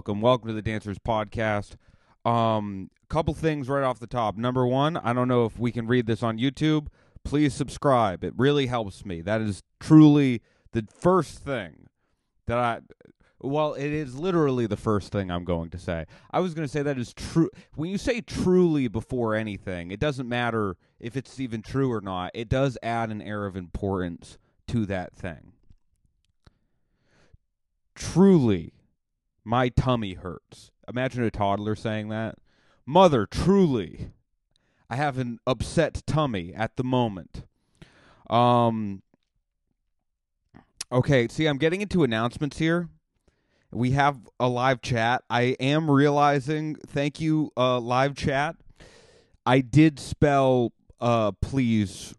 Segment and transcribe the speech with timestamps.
[0.00, 1.72] Welcome, welcome to the Dancers Podcast.
[2.24, 4.34] Um, couple things right off the top.
[4.34, 6.86] Number one, I don't know if we can read this on YouTube.
[7.22, 8.24] Please subscribe.
[8.24, 9.20] It really helps me.
[9.20, 10.40] That is truly
[10.72, 11.86] the first thing
[12.46, 12.80] that I.
[13.42, 16.06] Well, it is literally the first thing I'm going to say.
[16.30, 17.50] I was going to say that is true.
[17.74, 22.30] When you say truly before anything, it doesn't matter if it's even true or not.
[22.32, 24.38] It does add an air of importance
[24.68, 25.52] to that thing.
[27.94, 28.72] Truly,
[29.44, 30.70] my tummy hurts.
[30.88, 32.36] Imagine a toddler saying that.
[32.86, 34.10] Mother, truly,
[34.88, 37.44] I have an upset tummy at the moment.
[38.28, 39.02] Um.
[40.92, 42.88] Okay, see, I'm getting into announcements here.
[43.70, 45.22] We have a live chat.
[45.30, 48.56] I am realizing, thank you, uh, live chat.
[49.46, 52.14] I did spell uh, please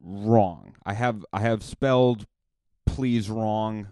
[0.00, 0.76] wrong.
[0.84, 2.26] I have I have spelled
[2.86, 3.88] please wrong.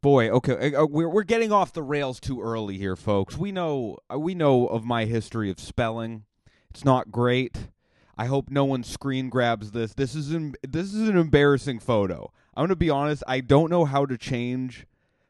[0.00, 3.36] Boy, okay, uh, we're we're getting off the rails too early here, folks.
[3.36, 6.24] We know uh, we know of my history of spelling.
[6.70, 7.68] It's not great.
[8.16, 9.94] I hope no one screen grabs this.
[9.94, 12.32] This is an, this is an embarrassing photo.
[12.54, 14.86] I'm going to be honest, I don't know how to change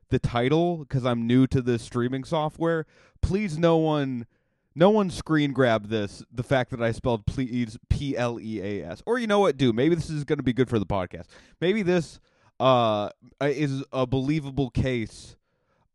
[0.08, 2.86] the title cuz I'm new to this streaming software.
[3.22, 4.26] Please no one
[4.74, 8.86] no one screen grab this the fact that I spelled please P L E A
[8.86, 9.02] S.
[9.06, 11.26] Or you know what, do maybe this is going to be good for the podcast.
[11.60, 12.20] Maybe this
[12.60, 15.36] uh is a believable case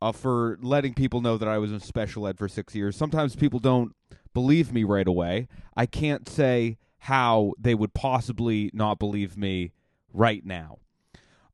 [0.01, 2.97] uh, for letting people know that I was in special ed for 6 years.
[2.97, 3.95] Sometimes people don't
[4.33, 5.47] believe me right away.
[5.77, 9.71] I can't say how they would possibly not believe me
[10.11, 10.79] right now.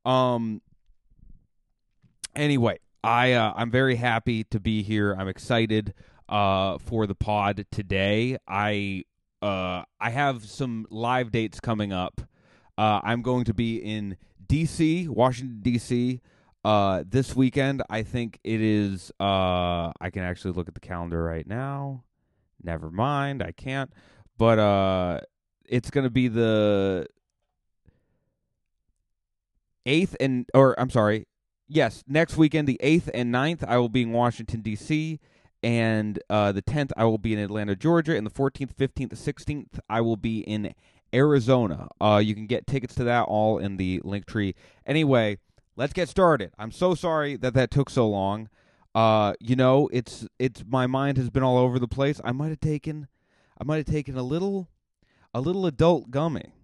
[0.04, 0.62] Um
[2.34, 5.14] anyway, I uh, I'm very happy to be here.
[5.18, 5.94] I'm excited
[6.28, 8.36] uh for the pod today.
[8.48, 9.04] I
[9.42, 12.20] uh I have some live dates coming up.
[12.78, 14.16] Uh I'm going to be in
[14.50, 16.20] DC, Washington DC
[16.64, 17.82] uh this weekend.
[17.88, 22.02] I think it is uh I can actually look at the calendar right now.
[22.62, 23.92] Never mind, I can't.
[24.36, 25.20] But uh
[25.64, 27.06] it's going to be the
[29.86, 31.28] 8th and or I'm sorry.
[31.68, 35.20] Yes, next weekend the 8th and 9th I will be in Washington DC
[35.62, 39.78] and uh the 10th I will be in Atlanta, Georgia and the 14th, 15th, 16th
[39.88, 40.74] I will be in
[41.14, 41.88] Arizona.
[42.00, 44.54] Uh you can get tickets to that all in the link tree.
[44.86, 45.38] Anyway,
[45.76, 46.52] let's get started.
[46.58, 48.48] I'm so sorry that that took so long.
[48.94, 52.20] Uh you know, it's it's my mind has been all over the place.
[52.24, 53.08] I might have taken
[53.60, 54.68] I might have taken a little
[55.32, 56.54] a little adult gummy,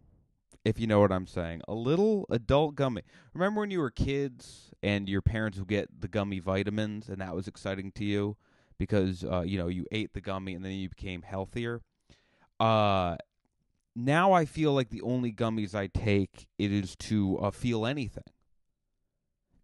[0.65, 1.63] if you know what I'm saying.
[1.69, 3.03] A little adult gummy.
[3.34, 7.34] Remember when you were kids and your parents would get the gummy vitamins and that
[7.34, 8.37] was exciting to you
[8.78, 11.83] because uh, you know you ate the gummy and then you became healthier.
[12.59, 13.17] Uh,
[13.97, 18.25] now I feel like the only gummies I take it is to uh, feel anything,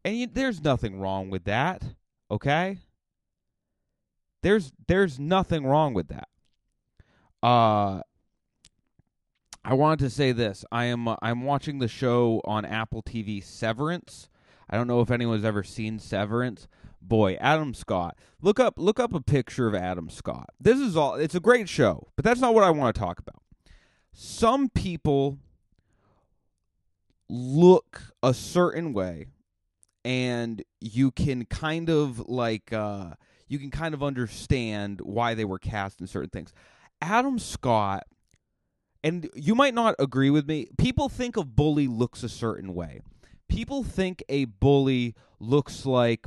[0.04, 1.82] and you, there's nothing wrong with that.
[2.31, 2.78] Okay.
[4.43, 6.28] There's there's nothing wrong with that.
[7.43, 8.03] Uh
[9.65, 10.64] I wanted to say this.
[10.72, 14.28] I am uh, I'm watching the show on Apple TV Severance.
[14.69, 16.66] I don't know if anyone's ever seen Severance.
[17.00, 18.16] Boy, Adam Scott.
[18.41, 20.50] Look up look up a picture of Adam Scott.
[20.59, 23.19] This is all it's a great show, but that's not what I want to talk
[23.20, 23.41] about.
[24.12, 25.38] Some people
[27.28, 29.26] look a certain way
[30.04, 33.12] and you can kind of like uh
[33.48, 36.52] you can kind of understand why they were cast in certain things.
[37.00, 38.04] Adam Scott
[39.02, 40.68] and you might not agree with me.
[40.78, 43.00] People think a bully looks a certain way.
[43.48, 46.26] People think a bully looks like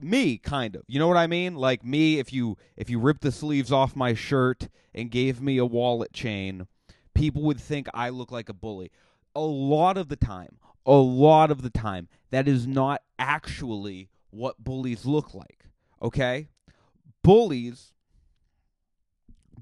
[0.00, 0.82] me kind of.
[0.86, 1.54] You know what I mean?
[1.54, 5.58] Like me if you if you ripped the sleeves off my shirt and gave me
[5.58, 6.66] a wallet chain,
[7.14, 8.90] people would think I look like a bully.
[9.34, 14.62] A lot of the time, a lot of the time that is not actually what
[14.62, 15.66] bullies look like.
[16.02, 16.48] Okay?
[17.22, 17.92] Bullies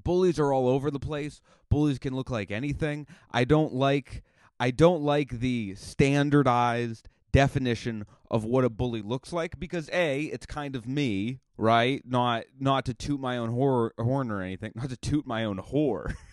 [0.03, 1.41] bullies are all over the place.
[1.69, 3.07] Bullies can look like anything.
[3.31, 4.23] I don't like
[4.59, 10.45] I don't like the standardized definition of what a bully looks like because a it's
[10.45, 12.01] kind of me, right?
[12.05, 14.73] Not not to toot my own horn or anything.
[14.75, 16.13] Not to toot my own whore.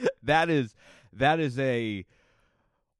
[0.22, 0.74] that is
[1.12, 2.04] that is a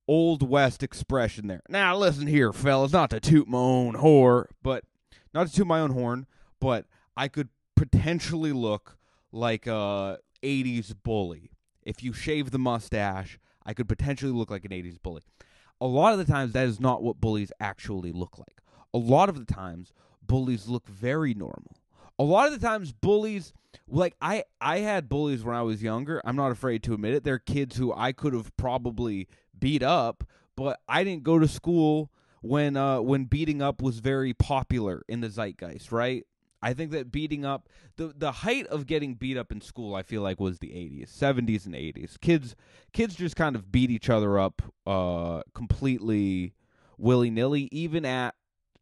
[0.08, 1.62] old west expression there.
[1.68, 4.84] Now listen here, fellas, not to toot my own whore, but
[5.32, 6.26] not to toot my own horn,
[6.60, 6.86] but
[7.16, 8.98] I could potentially look
[9.30, 11.50] like a 80s bully.
[11.82, 15.22] If you shave the mustache, I could potentially look like an 80s bully.
[15.80, 18.60] A lot of the times, that is not what bullies actually look like.
[18.94, 19.92] A lot of the times,
[20.22, 21.76] bullies look very normal.
[22.22, 23.52] A lot of the times, bullies
[23.88, 26.22] like I I had bullies when I was younger.
[26.24, 27.24] I'm not afraid to admit it.
[27.24, 29.26] They're kids who I could have probably
[29.58, 30.22] beat up,
[30.56, 35.20] but I didn't go to school when uh when beating up was very popular in
[35.20, 36.24] the zeitgeist, right?
[36.62, 40.04] I think that beating up the the height of getting beat up in school, I
[40.04, 42.20] feel like was the 80s, 70s and 80s.
[42.20, 42.54] Kids
[42.92, 46.54] kids just kind of beat each other up uh completely
[46.96, 48.36] willy-nilly even at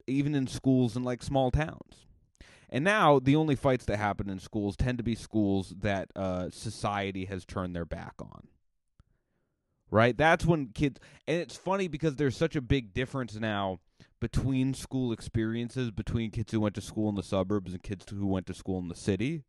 [0.06, 2.04] even in schools in like small towns.
[2.70, 6.50] And now the only fights that happen in schools tend to be schools that uh,
[6.50, 8.46] society has turned their back on.
[9.90, 10.16] Right?
[10.16, 13.80] That's when kids and it's funny because there's such a big difference now
[14.20, 18.26] between school experiences between kids who went to school in the suburbs and kids who
[18.26, 19.42] went to school in the city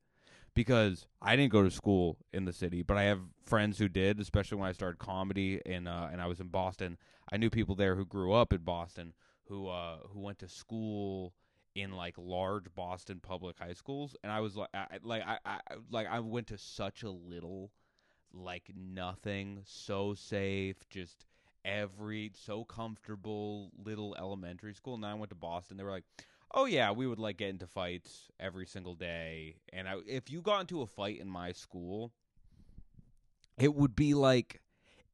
[0.56, 4.20] because I didn't go to school in the city, but I have friends who did,
[4.20, 6.98] especially when I started comedy and uh, and I was in Boston.
[7.32, 9.14] I knew people there who grew up in Boston
[9.48, 11.34] who uh, who went to school
[11.76, 15.60] in like large Boston public high schools, and I was like, I, like I, I
[15.90, 17.72] like I went to such a little,
[18.34, 21.26] like nothing, so safe, just
[21.64, 24.96] every so comfortable little elementary school.
[24.96, 25.78] And then I went to Boston.
[25.78, 26.06] They were like,
[26.54, 30.42] "Oh yeah, we would like get into fights every single day." And I, if you
[30.42, 32.12] got into a fight in my school,
[33.58, 34.62] it would be like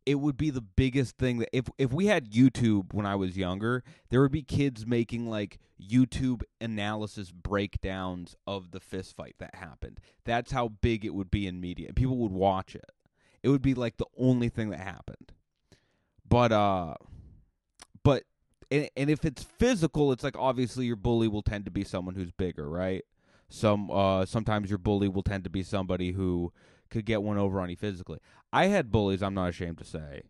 [0.07, 3.35] it would be the biggest thing that if if we had YouTube when I was
[3.35, 9.55] younger, there would be kids making like YouTube analysis breakdowns of the fist fight that
[9.55, 9.99] happened.
[10.23, 11.91] That's how big it would be in media.
[11.91, 12.89] People would watch it.
[13.43, 15.33] It would be like the only thing that happened.
[16.27, 16.93] But uh
[18.01, 18.23] but
[18.71, 22.15] and, and if it's physical, it's like obviously your bully will tend to be someone
[22.15, 23.03] who's bigger, right?
[23.49, 26.53] Some uh sometimes your bully will tend to be somebody who
[26.89, 28.19] could get one over on you physically.
[28.51, 30.23] I had bullies, I'm not ashamed to say.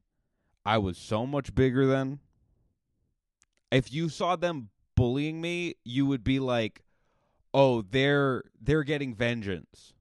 [0.65, 2.19] I was so much bigger than.
[3.71, 6.83] If you saw them bullying me, you would be like,
[7.53, 9.93] "Oh, they're they're getting vengeance."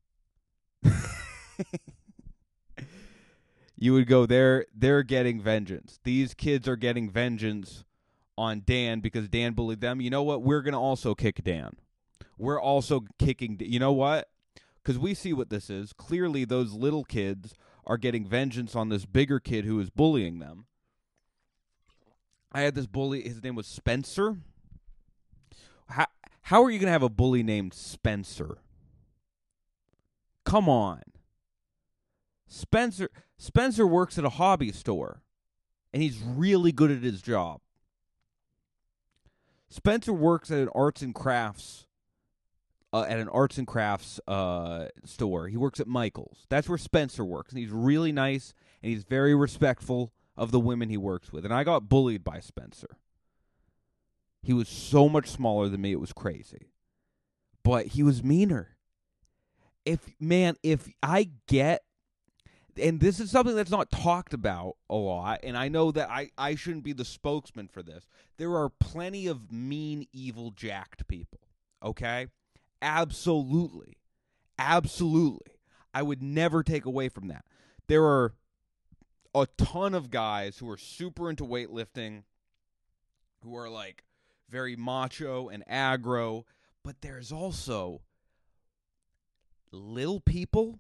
[3.77, 6.01] you would go, "They're they're getting vengeance.
[6.03, 7.85] These kids are getting vengeance
[8.39, 10.01] on Dan because Dan bullied them.
[10.01, 10.43] You know what?
[10.43, 11.77] We're going to also kick Dan.
[12.39, 14.29] We're also kicking You know what?
[14.87, 15.93] Because we see what this is.
[15.93, 17.55] Clearly, those little kids
[17.85, 20.67] are getting vengeance on this bigger kid who is bullying them.
[22.53, 23.23] I had this bully.
[23.23, 24.37] His name was Spencer.
[25.89, 26.07] How
[26.43, 28.59] how are you going to have a bully named Spencer?
[30.45, 31.03] Come on.
[32.47, 35.21] Spencer Spencer works at a hobby store
[35.93, 37.61] and he's really good at his job.
[39.69, 41.86] Spencer works at an arts and crafts
[42.97, 45.49] uh, at an arts and crafts uh, store.
[45.49, 46.47] He works at Michael's.
[46.49, 50.89] That's where Spencer works, and he's really nice and he's very respectful of the women
[50.89, 51.45] he works with.
[51.45, 52.97] And I got bullied by Spencer.
[54.43, 56.71] He was so much smaller than me; it was crazy.
[57.63, 58.77] But he was meaner.
[59.85, 61.83] If man, if I get
[62.81, 66.29] and this is something that's not talked about a lot and i know that I,
[66.37, 68.07] I shouldn't be the spokesman for this
[68.37, 71.41] there are plenty of mean evil jacked people
[71.83, 72.27] okay
[72.87, 73.99] Absolutely.
[74.61, 75.55] Absolutely.
[75.93, 77.45] I would never take away from that.
[77.89, 78.35] There are
[79.35, 82.23] a ton of guys who are super into weightlifting,
[83.43, 84.05] who are like
[84.49, 86.45] very macho and aggro,
[86.85, 88.03] but there's also
[89.73, 90.79] little people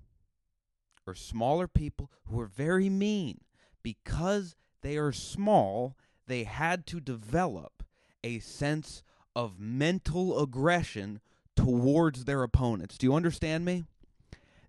[1.08, 3.40] or smaller people who are very mean
[3.82, 5.96] because they are small,
[6.28, 7.82] they had to develop
[8.22, 9.02] a sense
[9.34, 11.20] of mental aggression
[11.56, 12.98] towards their opponents.
[12.98, 13.84] Do you understand me?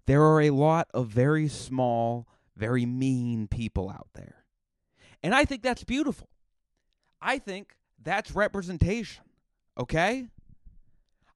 [0.05, 4.45] There are a lot of very small, very mean people out there.
[5.21, 6.29] And I think that's beautiful.
[7.21, 9.23] I think that's representation.
[9.77, 10.27] Okay?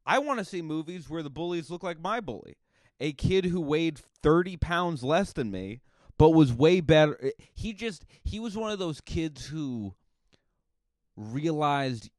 [0.06, 2.58] I want to see movies where the bullies look like my bully.
[3.00, 5.82] A kid who weighed 30 pounds less than me,
[6.18, 7.32] but was way better.
[7.54, 9.96] He just, he was one of those kids who
[11.16, 12.10] realized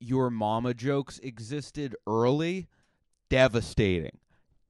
[0.00, 2.68] your mama jokes existed early,
[3.28, 4.18] devastating.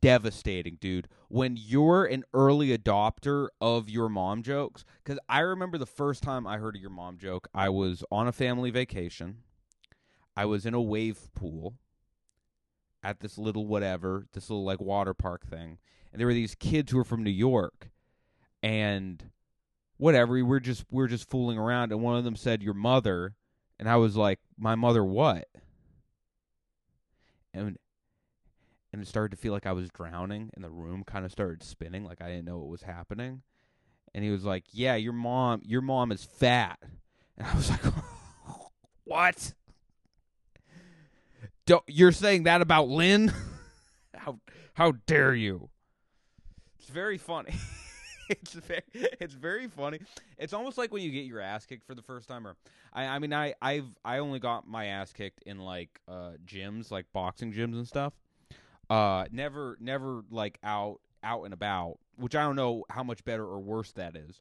[0.02, 1.08] Devastating, dude.
[1.28, 6.46] When you're an early adopter of your mom jokes, because I remember the first time
[6.46, 9.38] I heard your mom joke, I was on a family vacation.
[10.36, 11.74] I was in a wave pool
[13.02, 15.78] at this little whatever, this little like water park thing.
[16.12, 17.90] And there were these kids who were from New York
[18.62, 19.30] and
[19.96, 22.74] whatever, we were just we were just fooling around and one of them said your
[22.74, 23.34] mother
[23.80, 25.48] and I was like, My mother what?
[27.52, 27.76] And
[28.92, 31.62] and it started to feel like I was drowning and the room kind of started
[31.62, 33.42] spinning like I didn't know what was happening.
[34.14, 36.78] And he was like, "Yeah, your mom your mom is fat."
[37.38, 37.80] And I was like,
[39.04, 39.54] "What?"
[41.64, 43.32] Don't, you're saying that about Lynn?
[44.14, 44.40] how
[44.74, 45.70] how dare you?
[46.78, 47.54] It's very funny.
[48.30, 50.00] It's very, it's very funny.
[50.38, 52.46] It's almost like when you get your ass kicked for the first time.
[52.46, 52.56] Or
[52.92, 56.90] I, I mean, I, I've, I only got my ass kicked in like uh gyms,
[56.90, 58.14] like boxing gyms and stuff.
[58.88, 61.98] Uh, never, never like out, out and about.
[62.16, 64.40] Which I don't know how much better or worse that is,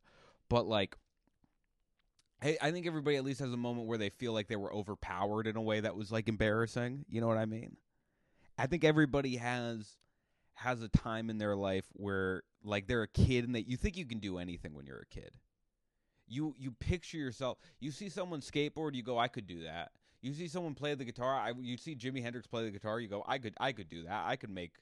[0.49, 0.95] but like.
[2.41, 4.73] I, I think everybody at least has a moment where they feel like they were
[4.73, 7.03] overpowered in a way that was like embarrassing.
[7.09, 7.75] You know what I mean?
[8.57, 9.97] I think everybody has
[10.59, 13.95] has a time in their life where like they're a kid and that you think
[13.95, 15.31] you can do anything when you're a kid.
[16.27, 17.57] You you picture yourself.
[17.79, 19.91] You see someone skateboard, you go, I could do that.
[20.21, 21.33] You see someone play the guitar.
[21.33, 22.99] I you see Jimi Hendrix play the guitar.
[22.99, 24.25] You go, I could I could do that.
[24.25, 24.73] I could make.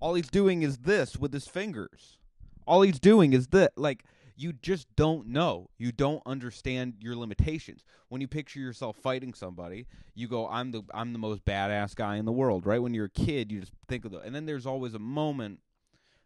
[0.00, 2.18] All he's doing is this with his fingers.
[2.66, 3.72] All he's doing is that.
[3.76, 4.04] Like
[4.36, 5.70] you just don't know.
[5.78, 7.84] You don't understand your limitations.
[8.08, 12.16] When you picture yourself fighting somebody, you go, "I'm the I'm the most badass guy
[12.16, 12.80] in the world." Right?
[12.80, 14.18] When you're a kid, you just think of the.
[14.20, 15.60] And then there's always a moment,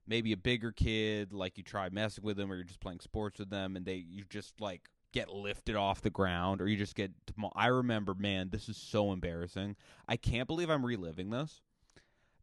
[0.06, 3.38] maybe a bigger kid, like you try messing with them, or you're just playing sports
[3.38, 6.96] with them, and they you just like get lifted off the ground, or you just
[6.96, 7.12] get.
[7.54, 9.76] I remember, man, this is so embarrassing.
[10.08, 11.62] I can't believe I'm reliving this.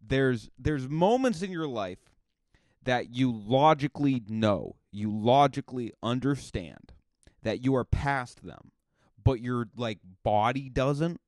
[0.02, 2.00] There's there's moments in your life
[2.88, 6.94] that you logically know, you logically understand
[7.44, 8.72] that you are past them,
[9.24, 11.20] but your like body doesn't.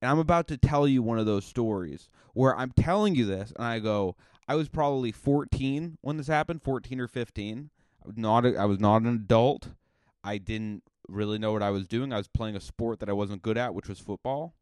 [0.00, 3.52] And I'm about to tell you one of those stories where I'm telling you this
[3.56, 7.70] and I go, I was probably 14 when this happened, 14 or 15.
[8.02, 9.70] I was not a, I was not an adult.
[10.22, 12.12] I didn't really know what I was doing.
[12.12, 14.54] I was playing a sport that I wasn't good at, which was football.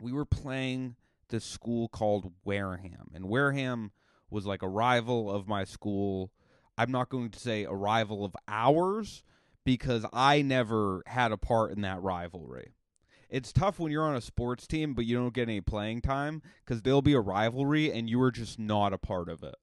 [0.00, 0.96] We were playing
[1.28, 3.10] this school called Wareham.
[3.14, 3.92] And Wareham
[4.30, 6.30] was like a rival of my school.
[6.80, 9.22] I'm not going to say a rival of ours
[9.66, 12.72] because I never had a part in that rivalry.
[13.28, 16.40] It's tough when you're on a sports team but you don't get any playing time
[16.64, 19.56] because there'll be a rivalry and you are just not a part of it.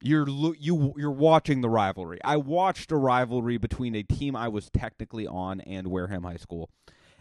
[0.00, 0.26] You're
[0.58, 2.18] you you're watching the rivalry.
[2.24, 6.70] I watched a rivalry between a team I was technically on and Wareham High School.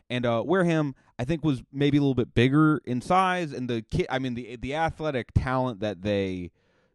[0.10, 3.82] And uh, Wareham, I think, was maybe a little bit bigger in size, and the
[3.82, 6.52] kid, I mean, the the athletic talent that they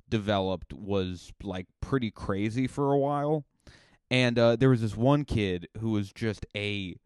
[0.08, 3.44] developed was like pretty crazy for a while.
[4.10, 6.96] And uh, there was this one kid who was just a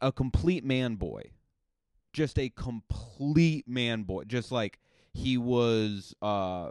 [0.00, 1.32] a complete man boy,
[2.12, 4.24] just a complete man boy.
[4.24, 4.78] Just like
[5.12, 6.70] he was, uh,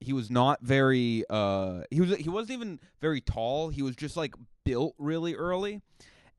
[0.00, 3.68] he was not very, uh, he was he wasn't even very tall.
[3.68, 4.34] He was just like
[4.64, 5.82] built really early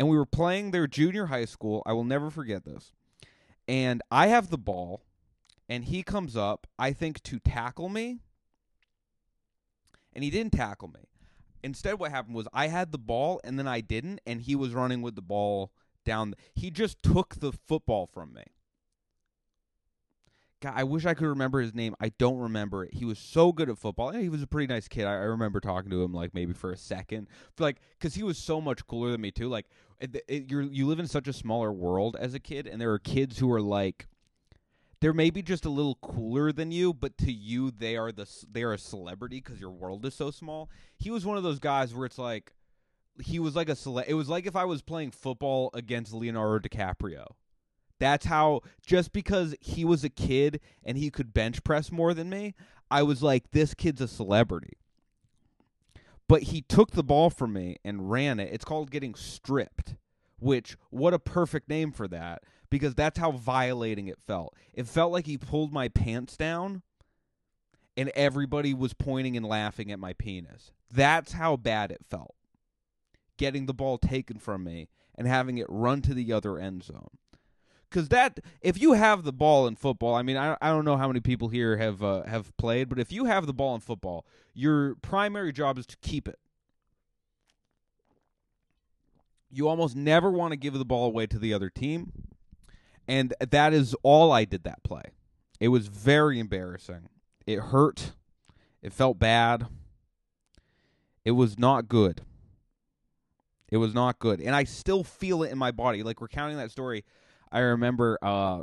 [0.02, 1.84] and we were playing their junior high school.
[1.86, 2.92] I will never forget this.
[3.68, 5.04] And I have the ball,
[5.70, 8.18] and he comes up, I think, to tackle me.
[10.14, 11.02] And he didn't tackle me.
[11.64, 14.74] Instead, what happened was I had the ball, and then I didn't, and he was
[14.74, 15.72] running with the ball
[16.06, 16.34] down.
[16.56, 18.44] He just took the football from me.
[20.62, 21.96] God, I wish I could remember his name.
[22.00, 22.94] I don't remember it.
[22.94, 24.12] He was so good at football.
[24.12, 25.06] He was a pretty nice kid.
[25.06, 27.28] I, I remember talking to him like maybe for a second,
[27.58, 29.50] like because he was so much cooler than me too.
[29.50, 29.66] Like
[30.00, 32.92] it, it, you you live in such a smaller world as a kid, and there
[32.92, 34.08] are kids who are like
[35.02, 38.64] they're maybe just a little cooler than you, but to you they are the they
[38.64, 40.70] are a celebrity because your world is so small.
[40.98, 42.54] He was one of those guys where it's like
[43.20, 46.68] he was like a cele- It was like if I was playing football against Leonardo
[46.68, 47.26] DiCaprio.
[48.00, 52.30] That's how just because he was a kid and he could bench press more than
[52.30, 52.56] me,
[52.90, 54.78] I was like, this kid's a celebrity.
[56.28, 58.50] But he took the ball from me and ran it.
[58.52, 59.96] It's called getting stripped,
[60.40, 64.56] which, what a perfect name for that, because that's how violating it felt.
[64.74, 66.82] It felt like he pulled my pants down
[67.96, 70.72] and everybody was pointing and laughing at my penis.
[70.90, 72.34] That's how bad it felt.
[73.38, 77.18] Getting the ball taken from me and having it run to the other end zone
[77.92, 80.98] because that if you have the ball in football, I mean, I I don't know
[80.98, 83.82] how many people here have uh, have played, but if you have the ball in
[83.82, 86.40] football, your primary job is to keep it.
[89.50, 92.31] You almost never want to give the ball away to the other team,
[93.12, 95.04] and that is all I did that play.
[95.60, 97.10] It was very embarrassing.
[97.46, 98.14] It hurt.
[98.82, 99.68] It felt bad.
[101.26, 102.22] It was not good.
[103.70, 104.40] It was not good.
[104.40, 106.04] And I still feel it in my body.
[106.04, 107.04] Like recounting that story,
[107.52, 108.62] I remember, uh,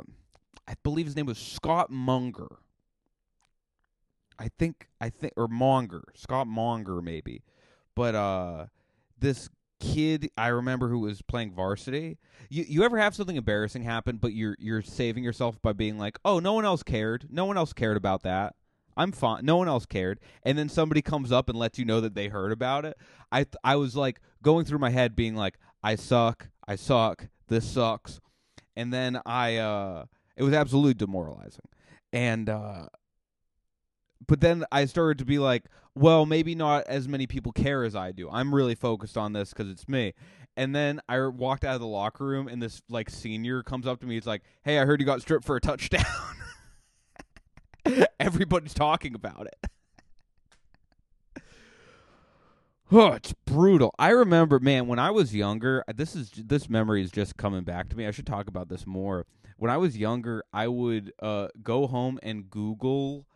[0.67, 2.57] I believe his name was Scott Munger.
[4.39, 7.43] I think, I think, or Monger, Scott Monger, maybe.
[7.93, 8.65] But uh,
[9.19, 9.47] this
[9.79, 12.17] kid, I remember who was playing varsity.
[12.49, 16.19] You you ever have something embarrassing happen, but you're you're saving yourself by being like,
[16.25, 17.27] oh, no one else cared.
[17.29, 18.55] No one else cared about that.
[18.97, 19.45] I'm fine.
[19.45, 20.19] No one else cared.
[20.43, 22.97] And then somebody comes up and lets you know that they heard about it.
[23.31, 26.49] I I was like going through my head, being like, I suck.
[26.67, 27.27] I suck.
[27.47, 28.19] This sucks
[28.79, 30.05] and then I uh
[30.37, 31.67] it was absolutely demoralizing.
[32.13, 32.87] And uh
[34.27, 37.95] but then I started to be like, well, maybe not as many people care as
[37.95, 38.29] I do.
[38.29, 40.13] I'm really focused on this because it's me.
[40.55, 44.01] And then I walked out of the locker room, and this like senior comes up
[44.01, 44.15] to me.
[44.15, 46.03] He's like, "Hey, I heard you got stripped for a touchdown."
[48.19, 49.71] Everybody's talking about it.
[52.91, 53.93] Oh, it's brutal.
[53.99, 57.87] I remember, man, when I was younger, this is this memory is just coming back
[57.89, 58.07] to me.
[58.07, 59.27] I should talk about this more.
[59.57, 63.27] When I was younger, I would uh, go home and Google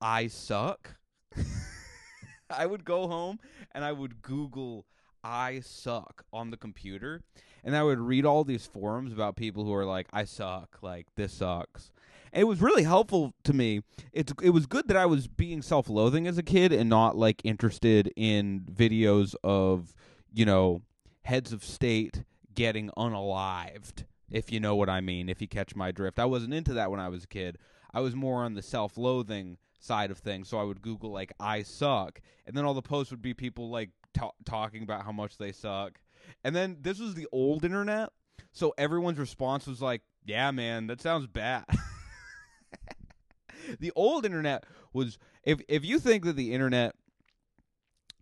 [0.00, 0.96] "I suck."
[2.50, 3.38] I would go home
[3.72, 4.86] and I would Google
[5.22, 7.22] "I suck" on the computer,
[7.62, 11.06] and I would read all these forums about people who are like, "I suck," like
[11.16, 11.92] this sucks,
[12.32, 13.82] it was really helpful to me.
[14.12, 17.40] It's it was good that I was being self-loathing as a kid and not like
[17.44, 19.94] interested in videos of,
[20.32, 20.82] you know,
[21.22, 25.90] heads of state getting unalived, if you know what I mean, if you catch my
[25.90, 26.18] drift.
[26.18, 27.58] I wasn't into that when I was a kid.
[27.92, 31.62] I was more on the self-loathing side of things, so I would Google like "I
[31.62, 35.38] suck," and then all the posts would be people like ta- talking about how much
[35.38, 36.00] they suck.
[36.44, 38.10] And then this was the old internet,
[38.52, 41.64] so everyone's response was like, "Yeah, man, that sounds bad."
[43.80, 46.94] the old internet was if if you think that the internet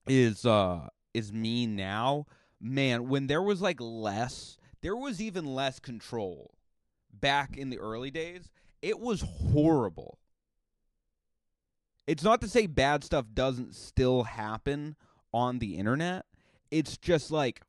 [0.06, 2.26] is uh is mean now,
[2.60, 6.54] man, when there was like less, there was even less control
[7.12, 8.50] back in the early days.
[8.80, 10.18] It was horrible.
[12.08, 14.96] It's not to say bad stuff doesn't still happen
[15.32, 16.24] on the internet.
[16.70, 17.60] It's just like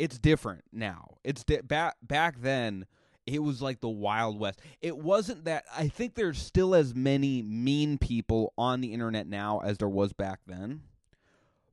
[0.00, 1.18] it's different now.
[1.22, 2.86] It's di- back back then
[3.24, 4.60] it was like the Wild West.
[4.82, 9.60] It wasn't that I think there's still as many mean people on the internet now
[9.60, 10.82] as there was back then.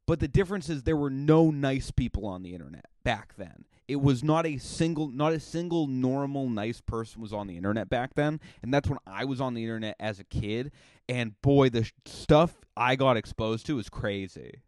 [0.06, 3.66] But the difference is there were no nice people on the internet back then.
[3.92, 7.90] It was not a single not a single normal nice person was on the internet
[7.90, 10.72] back then, and that's when I was on the internet as a kid,
[11.10, 14.62] and boy the stuff I got exposed to is crazy.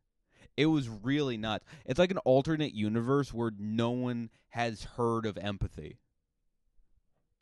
[0.56, 1.66] It was really nuts.
[1.86, 5.98] It's like an alternate universe where no one has heard of empathy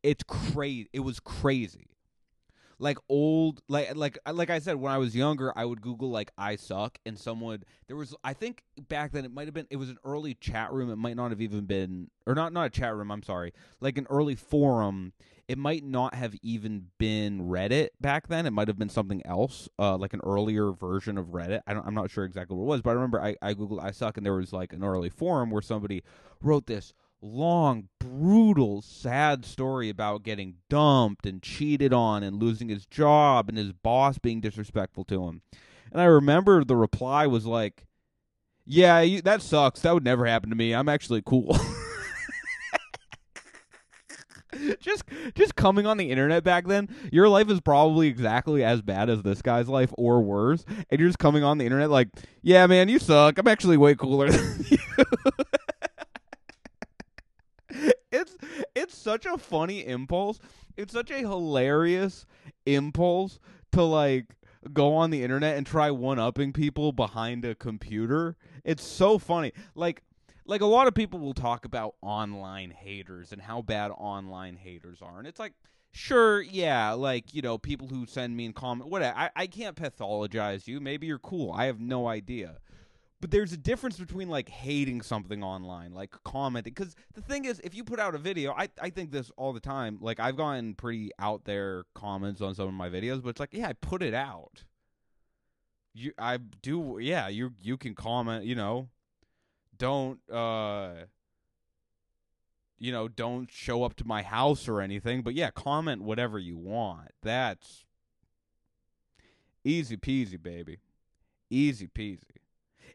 [0.04, 0.90] it's crazy.
[0.94, 1.88] It was crazy.
[2.82, 6.32] Like old, like like like I said, when I was younger, I would Google like
[6.36, 8.16] "I suck" and someone there was.
[8.24, 9.68] I think back then it might have been.
[9.70, 10.90] It was an early chat room.
[10.90, 13.12] It might not have even been, or not not a chat room.
[13.12, 15.14] I'm sorry, like an early forum.
[15.48, 18.48] It might not have even been Reddit back then.
[18.48, 21.62] It might have been something else, uh, like an earlier version of Reddit.
[21.68, 23.84] I don't, I'm not sure exactly what it was, but I remember I, I googled
[23.84, 26.02] "I suck" and there was like an early forum where somebody
[26.42, 32.86] wrote this long, brutal, sad story about getting dumped and cheated on and losing his
[32.86, 35.42] job and his boss being disrespectful to him.
[35.92, 37.86] And I remember the reply was like,
[38.66, 39.82] "Yeah, you, that sucks.
[39.82, 40.74] That would never happen to me.
[40.74, 41.58] I'm actually cool."
[44.80, 45.04] just
[45.36, 49.22] just coming on the internet back then, your life is probably exactly as bad as
[49.22, 50.66] this guy's life or worse.
[50.90, 52.10] And you're just coming on the internet like,
[52.42, 53.38] "Yeah, man, you suck.
[53.38, 54.78] I'm actually way cooler than you."
[58.76, 60.40] It's such a funny impulse.
[60.78, 62.26] It's such a hilarious
[62.66, 63.40] impulse
[63.72, 64.36] to like
[64.74, 68.36] go on the internet and try one upping people behind a computer.
[68.64, 69.54] It's so funny.
[69.76, 70.04] Like
[70.46, 75.00] like a lot of people will talk about online haters and how bad online haters
[75.02, 75.20] are.
[75.20, 75.54] And it's like
[75.92, 79.18] sure, yeah, like, you know, people who send mean comment whatever.
[79.18, 80.80] I, I can't pathologize you.
[80.80, 81.52] Maybe you're cool.
[81.52, 82.58] I have no idea
[83.22, 86.74] but there's a difference between like hating something online, like commenting.
[86.74, 89.54] Because the thing is, if you put out a video, I I think this all
[89.54, 90.00] the time.
[90.02, 93.54] Like I've gotten pretty out there comments on some of my videos, but it's like,
[93.54, 94.64] yeah, I put it out.
[95.94, 97.28] You, I do, yeah.
[97.28, 98.90] You you can comment, you know.
[99.78, 101.06] Don't uh.
[102.80, 106.58] You know, don't show up to my house or anything, but yeah, comment whatever you
[106.58, 107.12] want.
[107.22, 107.86] That's
[109.64, 110.80] easy peasy, baby.
[111.52, 112.41] Easy peasy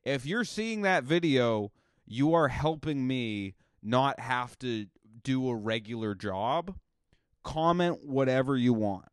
[0.06, 1.72] if you're seeing that video,
[2.06, 4.86] you are helping me not have to
[5.24, 6.76] do a regular job.
[7.42, 9.06] Comment whatever you want.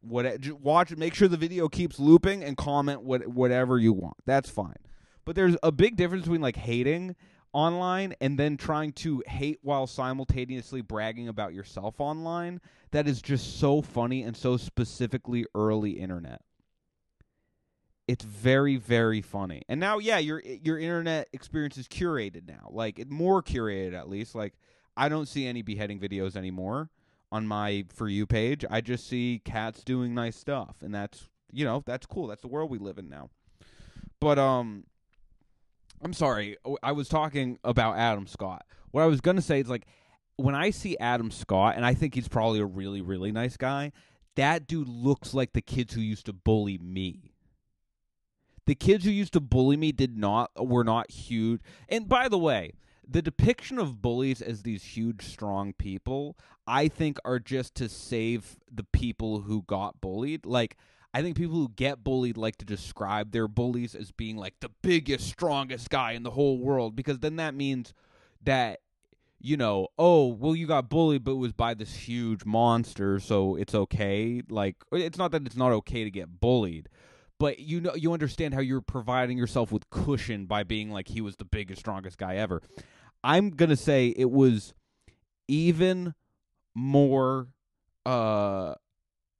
[0.00, 4.16] What watch make sure the video keeps looping and comment what whatever you want.
[4.26, 4.76] That's fine.
[5.24, 7.14] But there's a big difference between like hating
[7.52, 12.60] online and then trying to hate while simultaneously bragging about yourself online
[12.92, 16.40] that is just so funny and so specifically early internet
[18.10, 19.62] it's very very funny.
[19.68, 22.68] And now yeah your your internet experience is curated now.
[22.70, 24.34] Like more curated at least.
[24.34, 24.54] Like
[24.96, 26.90] i don't see any beheading videos anymore
[27.30, 28.64] on my for you page.
[28.68, 30.78] I just see cats doing nice stuff.
[30.82, 32.26] And that's you know that's cool.
[32.26, 33.30] That's the world we live in now.
[34.20, 34.84] But um
[36.02, 36.56] i'm sorry.
[36.82, 38.66] I was talking about adam scott.
[38.90, 39.86] What i was going to say is like
[40.34, 43.92] when i see adam scott and i think he's probably a really really nice guy
[44.36, 47.29] that dude looks like the kids who used to bully me
[48.66, 51.60] the kids who used to bully me did not were not huge.
[51.88, 52.74] And by the way,
[53.06, 58.56] the depiction of bullies as these huge strong people, I think are just to save
[58.70, 60.46] the people who got bullied.
[60.46, 60.76] Like
[61.12, 64.70] I think people who get bullied like to describe their bullies as being like the
[64.82, 67.92] biggest, strongest guy in the whole world because then that means
[68.42, 68.80] that
[69.42, 73.56] you know, oh, well, you got bullied, but it was by this huge monster, so
[73.56, 74.42] it's okay.
[74.50, 76.90] Like, it's not that it's not okay to get bullied,
[77.40, 81.22] but you know, you understand how you're providing yourself with cushion by being like he
[81.22, 82.62] was the biggest, strongest guy ever.
[83.24, 84.74] I'm gonna say it was
[85.48, 86.14] even
[86.74, 87.48] more
[88.04, 88.74] uh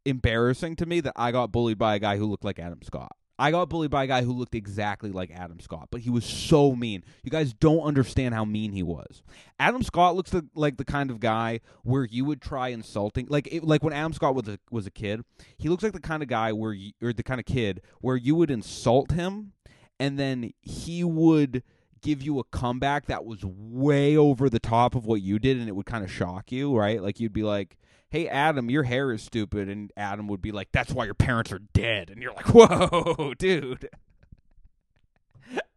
[0.07, 3.15] embarrassing to me that I got bullied by a guy who looked like Adam Scott.
[3.41, 6.27] I got bullied by a guy who looked exactly like Adam Scott, but he was
[6.27, 7.03] so mean.
[7.23, 9.23] You guys don't understand how mean he was.
[9.59, 13.65] Adam Scott looks like the kind of guy where you would try insulting, like it,
[13.65, 15.23] like when Adam Scott was a, was a kid.
[15.57, 18.17] He looks like the kind of guy where you, or the kind of kid where
[18.17, 19.53] you would insult him,
[19.99, 21.63] and then he would
[22.03, 25.67] give you a comeback that was way over the top of what you did, and
[25.67, 27.03] it would kind of shock you, right?
[27.03, 27.79] Like you'd be like
[28.11, 29.69] hey adam your hair is stupid.
[29.69, 32.11] And adam would be like that's why your parents are dead.
[32.11, 33.89] And you're like whoa dude.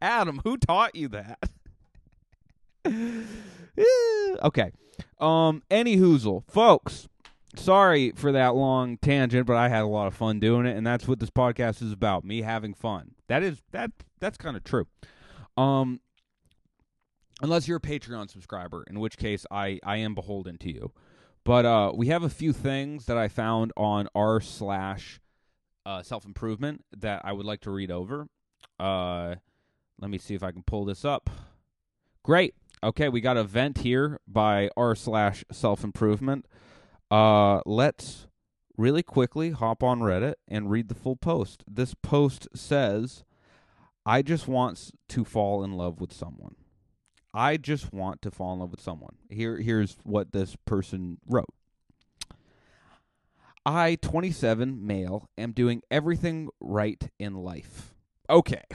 [0.01, 1.39] Adam who taught you that?
[4.43, 4.71] Okay.
[5.19, 6.43] Um any hoozle.
[6.47, 7.07] Folks
[7.55, 10.87] sorry for that long tangent but i had a lot of fun doing it and
[10.87, 13.11] that's what this podcast is about me having fun.
[13.27, 14.87] That is that that's kind of true.
[15.57, 16.01] Um
[17.41, 20.91] unless you're a patreon subscriber in which case i i am beholden to you
[21.43, 25.19] but uh, we have a few things that I found on r slash
[25.85, 28.27] uh, self improvement that I would like to read over.
[28.79, 29.35] Uh,
[29.99, 31.29] let me see if I can pull this up.
[32.23, 32.55] Great.
[32.81, 36.47] Okay, we got a vent here by r slash self improvement.
[37.11, 38.27] Uh, let's
[38.77, 41.63] really quickly hop on Reddit and read the full post.
[41.67, 43.23] This post says,
[44.05, 46.55] "I just want to fall in love with someone."
[47.33, 49.15] I just want to fall in love with someone.
[49.29, 51.49] Here here's what this person wrote.
[53.65, 57.95] I, 27, male, am doing everything right in life.
[58.29, 58.63] Okay.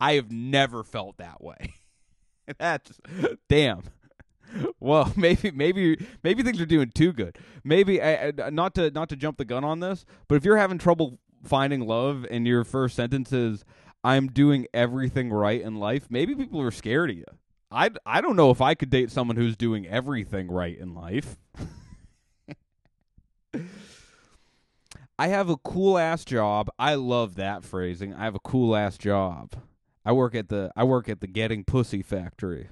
[0.00, 1.74] I have never felt that way.
[2.58, 3.00] That's
[3.48, 3.82] damn.
[4.80, 7.36] Well, maybe maybe maybe things are doing too good.
[7.64, 10.78] Maybe I, not to not to jump the gun on this, but if you're having
[10.78, 13.64] trouble finding love and your first sentence is
[14.04, 17.24] I'm doing everything right in life, maybe people are scared of you.
[17.70, 21.36] I, I don't know if I could date someone who's doing everything right in life.
[25.18, 26.70] I have a cool ass job.
[26.78, 28.14] I love that phrasing.
[28.14, 29.54] I have a cool ass job.
[30.04, 32.68] I work at the I work at the Getting Pussy factory.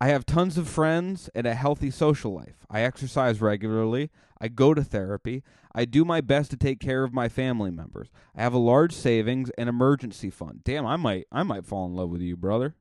[0.00, 2.64] I have tons of friends and a healthy social life.
[2.70, 4.10] I exercise regularly.
[4.40, 5.42] I go to therapy.
[5.74, 8.08] I do my best to take care of my family members.
[8.34, 10.62] I have a large savings and emergency fund.
[10.64, 12.74] Damn, I might I might fall in love with you, brother.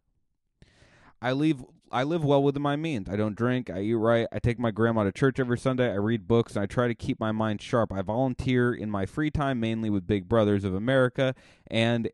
[1.22, 3.10] I leave I live well within my means.
[3.10, 5.95] I don't drink, I eat right, I take my grandma to church every Sunday, I
[5.95, 7.91] read books, and I try to keep my mind sharp.
[7.91, 11.34] I volunteer in my free time mainly with Big Brothers of America
[11.67, 12.10] and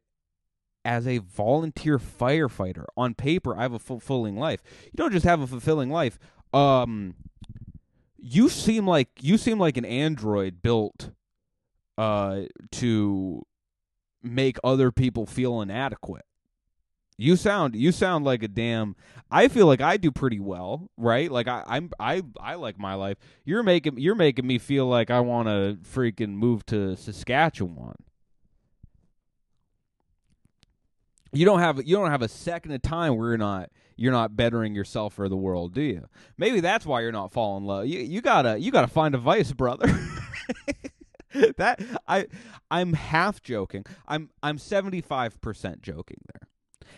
[0.86, 2.86] as a volunteer firefighter.
[2.96, 4.62] On paper, I have a fulfilling life.
[4.86, 6.20] You don't just have a fulfilling life.
[6.54, 7.16] Um,
[8.28, 11.12] you seem like you seem like an android built
[11.98, 13.44] uh, to
[14.24, 16.26] make other people feel inadequate.
[17.18, 18.96] You sound you sound like a damn.
[19.30, 21.32] I feel like I do pretty well, right?
[21.32, 23.18] Like I, I'm I I like my life.
[23.46, 27.96] You're making you're making me feel like I want to freaking move to Saskatchewan.
[31.36, 34.36] you don't have you don't have a second of time where you're not you're not
[34.36, 36.08] bettering yourself or the world, do you?
[36.38, 37.88] Maybe that's why you're not falling in love.
[37.88, 39.88] You you gotta you gotta find a vice, brother.
[41.58, 42.28] that I
[42.70, 43.86] I'm half joking.
[44.08, 46.48] I'm I'm seventy five percent joking there.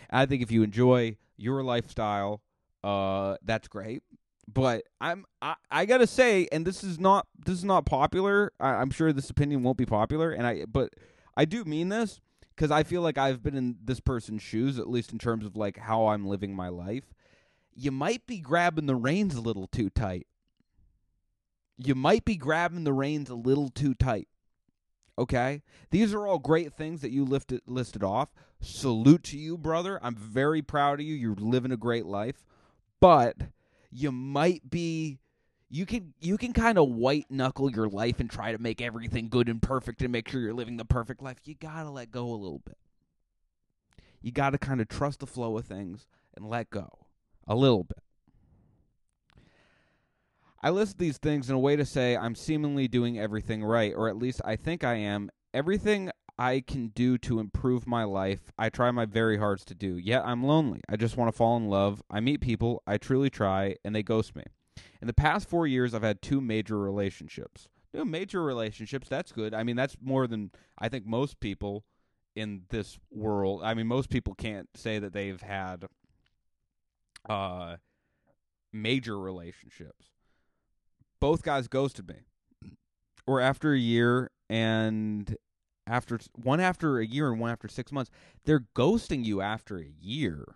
[0.09, 2.41] I think if you enjoy your lifestyle,
[2.83, 4.03] uh, that's great.
[4.51, 8.53] But I'm I, I gotta say, and this is not this is not popular.
[8.59, 10.93] I, I'm sure this opinion won't be popular, and I but
[11.35, 12.19] I do mean this
[12.57, 15.55] because I feel like I've been in this person's shoes, at least in terms of
[15.55, 17.13] like how I'm living my life.
[17.75, 20.25] You might be grabbing the reins a little too tight.
[21.77, 24.27] You might be grabbing the reins a little too tight.
[25.19, 25.61] Okay?
[25.91, 28.33] These are all great things that you lifted, listed off.
[28.59, 29.99] Salute to you, brother.
[30.01, 31.13] I'm very proud of you.
[31.13, 32.43] You're living a great life.
[32.99, 33.37] But
[33.91, 35.19] you might be
[35.69, 39.29] you can you can kind of white knuckle your life and try to make everything
[39.29, 41.37] good and perfect and make sure you're living the perfect life.
[41.45, 42.77] You got to let go a little bit.
[44.21, 46.89] You got to kind of trust the flow of things and let go
[47.47, 47.99] a little bit.
[50.61, 54.09] I list these things in a way to say I'm seemingly doing everything right, or
[54.09, 55.29] at least I think I am.
[55.53, 58.51] Everything I can do to improve my life.
[58.57, 59.97] I try my very hardest to do.
[59.97, 60.81] Yet I'm lonely.
[60.89, 62.01] I just want to fall in love.
[62.09, 64.43] I meet people, I truly try, and they ghost me.
[65.01, 67.67] In the past four years, I've had two major relationships.
[67.93, 69.53] Two major relationships, that's good.
[69.53, 71.85] I mean, that's more than I think most people
[72.35, 73.61] in this world.
[73.63, 75.85] I mean, most people can't say that they've had
[77.27, 77.77] uh
[78.71, 80.05] major relationships.
[81.19, 82.71] Both guys ghosted me.
[83.25, 85.35] Or after a year and
[85.87, 88.11] after one after a year and one after 6 months,
[88.45, 90.55] they're ghosting you after a year.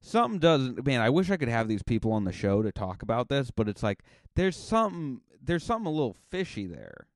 [0.00, 3.02] Something doesn't man, I wish I could have these people on the show to talk
[3.02, 4.02] about this, but it's like
[4.34, 7.06] there's something there's something a little fishy there.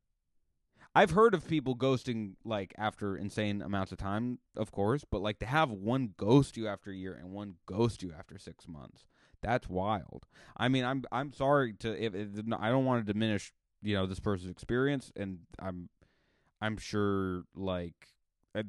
[0.94, 5.40] I've heard of people ghosting like after insane amounts of time, of course, but like
[5.40, 9.04] to have one ghost you after a year and one ghost you after six months,
[9.42, 10.26] that's wild.
[10.56, 14.06] I mean, I'm I'm sorry to if, if I don't want to diminish you know
[14.06, 15.88] this person's experience, and I'm
[16.60, 18.08] I'm sure like
[18.54, 18.62] uh,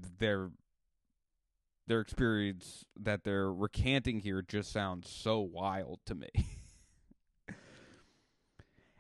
[1.88, 6.30] their experience that they're recanting here just sounds so wild to me.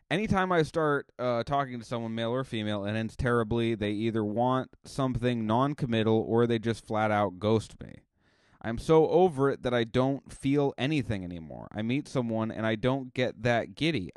[0.09, 4.23] anytime I start uh, talking to someone, male or female, and ends terribly, they either
[4.23, 7.93] want something non committal or they just flat out ghost me.
[8.61, 11.67] I'm so over it that I don't feel anything anymore.
[11.71, 14.11] I meet someone and I don't get that giddy,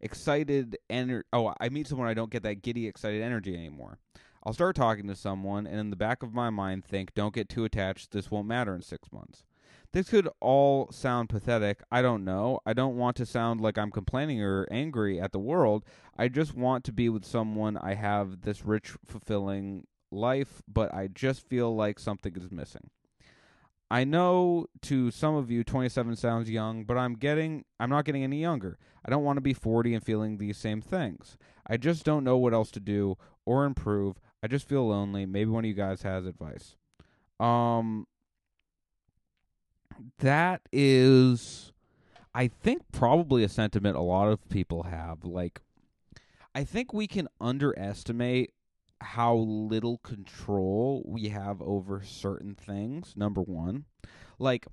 [0.00, 1.26] excited energy.
[1.32, 3.98] Oh, I meet someone I don't get that giddy, excited energy anymore.
[4.46, 7.48] I'll start talking to someone and in the back of my mind think, don't get
[7.48, 8.10] too attached.
[8.10, 9.44] This won't matter in six months.
[9.92, 11.80] This could all sound pathetic.
[11.90, 12.58] I don't know.
[12.66, 15.84] I don't want to sound like I'm complaining or angry at the world.
[16.18, 21.08] I just want to be with someone I have this rich, fulfilling life, but I
[21.08, 22.90] just feel like something is missing.
[23.90, 28.24] I know to some of you 27 sounds young, but I'm getting I'm not getting
[28.24, 28.78] any younger.
[29.04, 31.36] I don't want to be 40 and feeling these same things.
[31.66, 34.18] I just don't know what else to do or improve.
[34.44, 35.24] I just feel lonely.
[35.24, 36.76] Maybe one of you guys has advice.
[37.40, 38.06] Um
[40.18, 41.72] that is
[42.34, 45.24] I think probably a sentiment a lot of people have.
[45.24, 45.62] Like
[46.54, 48.52] I think we can underestimate
[49.00, 53.14] how little control we have over certain things.
[53.16, 53.86] Number 1.
[54.38, 54.66] Like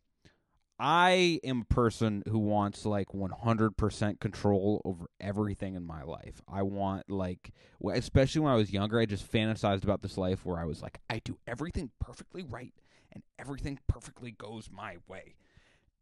[0.84, 6.42] I am a person who wants like 100% control over everything in my life.
[6.52, 7.52] I want like
[7.94, 11.00] especially when I was younger, I just fantasized about this life where I was like
[11.08, 12.74] I do everything perfectly right
[13.14, 15.36] and everything perfectly goes my way.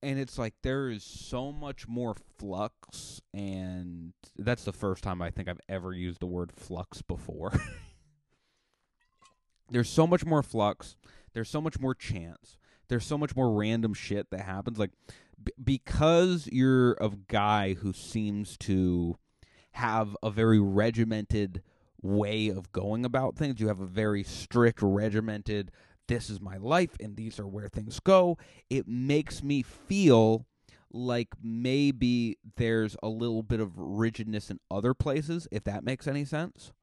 [0.01, 5.29] And it's like there is so much more flux, and that's the first time I
[5.29, 7.51] think I've ever used the word flux before.
[9.69, 10.95] there's so much more flux,
[11.33, 12.57] there's so much more chance,
[12.89, 14.77] there's so much more random shit that happens.
[14.77, 14.91] Like,
[15.41, 19.17] b- because you're a guy who seems to
[19.73, 21.61] have a very regimented
[22.01, 25.71] way of going about things, you have a very strict, regimented
[26.07, 28.37] this is my life and these are where things go,
[28.69, 30.45] it makes me feel
[30.91, 36.25] like maybe there's a little bit of rigidness in other places, if that makes any
[36.25, 36.73] sense.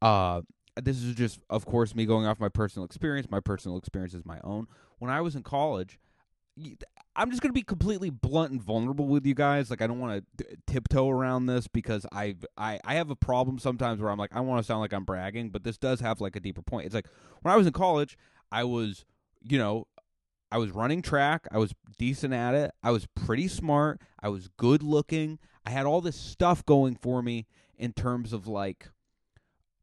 [0.00, 0.40] Uh,
[0.76, 3.30] Uh, this is just, of course, me going off my personal experience.
[3.30, 4.66] My personal experience is my own.
[4.98, 5.98] When I was in college,
[7.16, 9.70] I'm just gonna be completely blunt and vulnerable with you guys.
[9.70, 13.58] Like I don't want to tiptoe around this because I I I have a problem
[13.58, 16.20] sometimes where I'm like I want to sound like I'm bragging, but this does have
[16.20, 16.86] like a deeper point.
[16.86, 17.08] It's like
[17.40, 18.18] when I was in college,
[18.50, 19.04] I was,
[19.42, 19.86] you know,
[20.50, 21.48] I was running track.
[21.50, 22.72] I was decent at it.
[22.82, 24.00] I was pretty smart.
[24.20, 25.38] I was good looking.
[25.64, 27.46] I had all this stuff going for me
[27.78, 28.90] in terms of like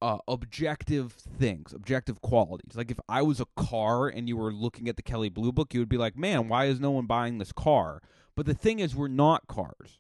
[0.01, 2.75] uh, objective things, objective qualities.
[2.75, 5.73] Like if I was a car and you were looking at the Kelley Blue Book,
[5.73, 8.01] you would be like, man, why is no one buying this car?
[8.35, 9.99] But the thing is, we're not cars.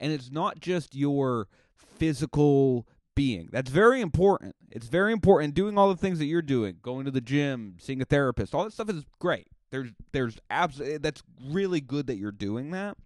[0.00, 3.48] And it's not just your physical being.
[3.50, 4.54] That's very important.
[4.70, 5.54] It's very important.
[5.54, 8.64] Doing all the things that you're doing, going to the gym, seeing a therapist, all
[8.64, 9.46] that stuff is great.
[9.70, 12.96] There's there's absolutely that's really good that you're doing that.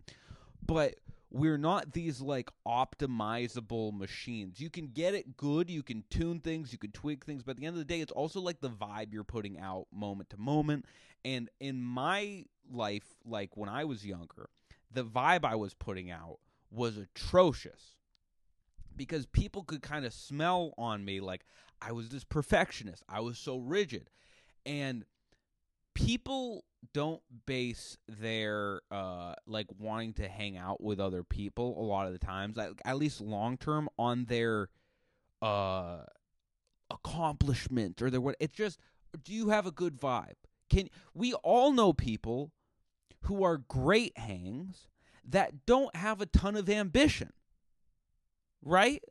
[0.64, 0.96] But
[1.30, 4.60] we're not these like optimizable machines.
[4.60, 7.56] You can get it good, you can tune things, you can tweak things, but at
[7.58, 10.36] the end of the day, it's also like the vibe you're putting out moment to
[10.36, 10.86] moment.
[11.24, 14.48] And in my life, like when I was younger,
[14.92, 16.38] the vibe I was putting out
[16.70, 17.94] was atrocious
[18.96, 21.44] because people could kind of smell on me like
[21.80, 23.04] I was this perfectionist.
[23.08, 24.10] I was so rigid.
[24.66, 25.04] And
[25.94, 32.06] people don't base their uh like wanting to hang out with other people a lot
[32.06, 34.68] of the times like, at least long term on their
[35.42, 35.98] uh
[36.90, 38.78] accomplishment or their what it's just
[39.22, 40.34] do you have a good vibe
[40.68, 42.50] can we all know people
[43.22, 44.88] who are great hangs
[45.24, 47.32] that don't have a ton of ambition
[48.62, 49.02] right?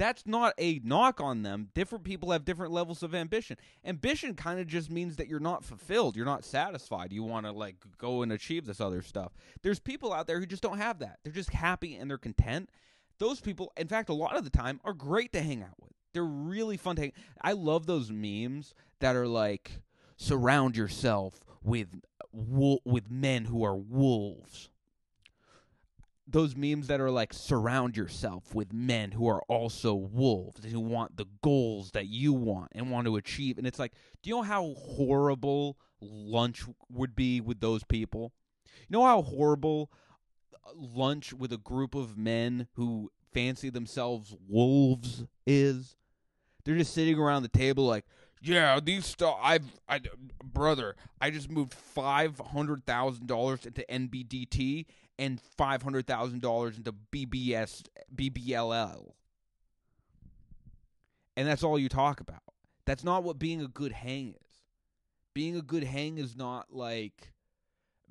[0.00, 1.68] That's not a knock on them.
[1.74, 3.58] Different people have different levels of ambition.
[3.84, 6.16] Ambition kind of just means that you're not fulfilled.
[6.16, 7.12] You're not satisfied.
[7.12, 9.32] You want to like go and achieve this other stuff.
[9.62, 11.18] There's people out there who just don't have that.
[11.22, 12.70] They're just happy and they're content.
[13.18, 15.92] Those people, in fact, a lot of the time are great to hang out with.
[16.14, 17.12] They're really fun to hang.
[17.42, 19.82] I love those memes that are like
[20.16, 22.00] surround yourself with
[22.32, 24.69] with men who are wolves
[26.32, 31.16] those memes that are like surround yourself with men who are also wolves who want
[31.16, 34.42] the goals that you want and want to achieve and it's like do you know
[34.42, 38.32] how horrible lunch would be with those people
[38.88, 39.90] you know how horrible
[40.54, 45.96] uh, lunch with a group of men who fancy themselves wolves is
[46.64, 48.04] they're just sitting around the table like
[48.42, 49.38] yeah, these stuff.
[49.42, 50.00] I've, I,
[50.42, 54.86] brother, I just moved five hundred thousand dollars into NBDT,
[55.20, 59.12] and five hundred thousand dollars into BBS BBLL,
[61.36, 62.40] and that's all you talk about.
[62.86, 64.62] That's not what being a good hang is.
[65.34, 67.34] Being a good hang is not like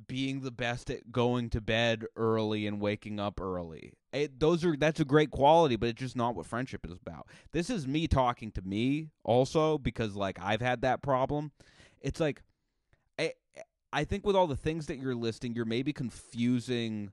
[0.08, 3.94] being the best at going to bed early and waking up early.
[4.14, 7.28] It, those are that's a great quality, but it's just not what friendship is about.
[7.52, 11.52] This is me talking to me also because like I've had that problem.
[12.02, 12.44] It's like
[13.92, 17.12] I think with all the things that you're listing, you're maybe confusing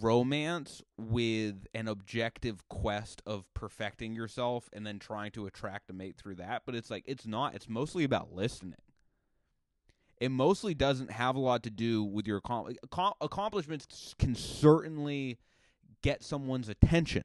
[0.00, 6.16] romance with an objective quest of perfecting yourself and then trying to attract a mate
[6.16, 6.62] through that.
[6.64, 7.54] But it's like, it's not.
[7.54, 8.78] It's mostly about listening.
[10.18, 12.40] It mostly doesn't have a lot to do with your
[13.20, 15.38] accomplishments, can certainly
[16.02, 17.24] get someone's attention,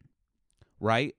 [0.79, 1.15] right?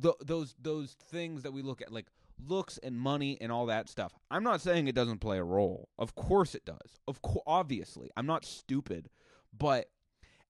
[0.00, 2.06] Th- those those things that we look at, like
[2.38, 4.12] looks and money and all that stuff.
[4.30, 5.88] I'm not saying it doesn't play a role.
[5.98, 6.98] Of course it does.
[7.06, 8.10] Of course, obviously.
[8.16, 9.08] I'm not stupid,
[9.56, 9.88] but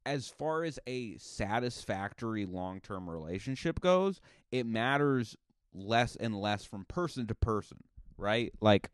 [0.07, 4.21] as far as a satisfactory long-term relationship goes,
[4.53, 5.37] it matters
[5.73, 7.79] less and less from person to person,
[8.17, 8.53] right?
[8.61, 8.91] Like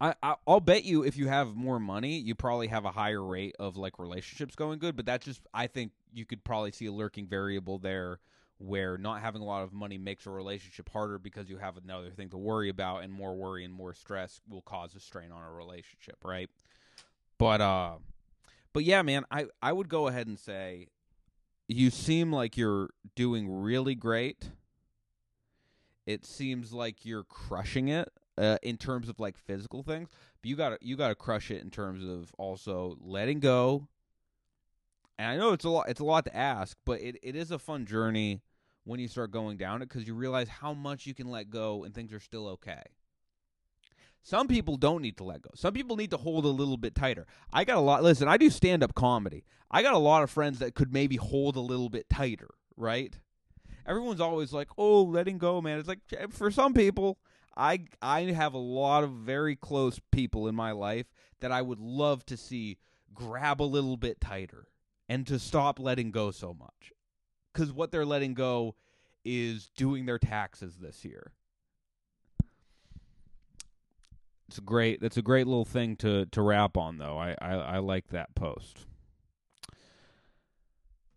[0.00, 3.22] I, I will bet you if you have more money, you probably have a higher
[3.22, 4.96] rate of like relationships going good.
[4.96, 8.18] But that's just I think you could probably see a lurking variable there
[8.58, 12.10] where not having a lot of money makes a relationship harder because you have another
[12.10, 15.42] thing to worry about and more worry and more stress will cause a strain on
[15.42, 16.48] a relationship, right?
[17.38, 17.96] But uh
[18.72, 20.88] but yeah, man, I I would go ahead and say
[21.68, 24.50] you seem like you're doing really great.
[26.06, 30.08] It seems like you're crushing it uh, in terms of like physical things,
[30.40, 33.88] but you got to you got to crush it in terms of also letting go,
[35.18, 37.50] and I know it's a lot it's a lot to ask, but it, it is
[37.50, 38.42] a fun journey
[38.86, 41.82] when you start going down it because you realize how much you can let go
[41.84, 42.82] and things are still okay.
[44.22, 45.50] Some people don't need to let go.
[45.54, 47.26] Some people need to hold a little bit tighter.
[47.52, 49.44] I got a lot listen, I do stand up comedy.
[49.70, 53.12] I got a lot of friends that could maybe hold a little bit tighter, right?
[53.86, 57.18] Everyone's always like, "Oh, letting go, man." It's like eh, for some people,
[57.56, 61.06] I I have a lot of very close people in my life
[61.40, 62.78] that I would love to see
[63.14, 64.68] grab a little bit tighter
[65.08, 66.92] and to stop letting go so much.
[67.56, 68.74] Because what they're letting go
[69.24, 71.32] is doing their taxes this year.
[74.46, 75.00] It's a great.
[75.00, 77.16] That's a great little thing to to wrap on, though.
[77.16, 78.84] I I, I like that post.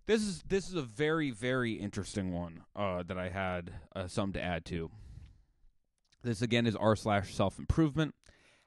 [0.05, 4.31] This is this is a very very interesting one uh, that I had uh, some
[4.31, 4.89] to add to.
[6.23, 8.15] This again is r slash self improvement.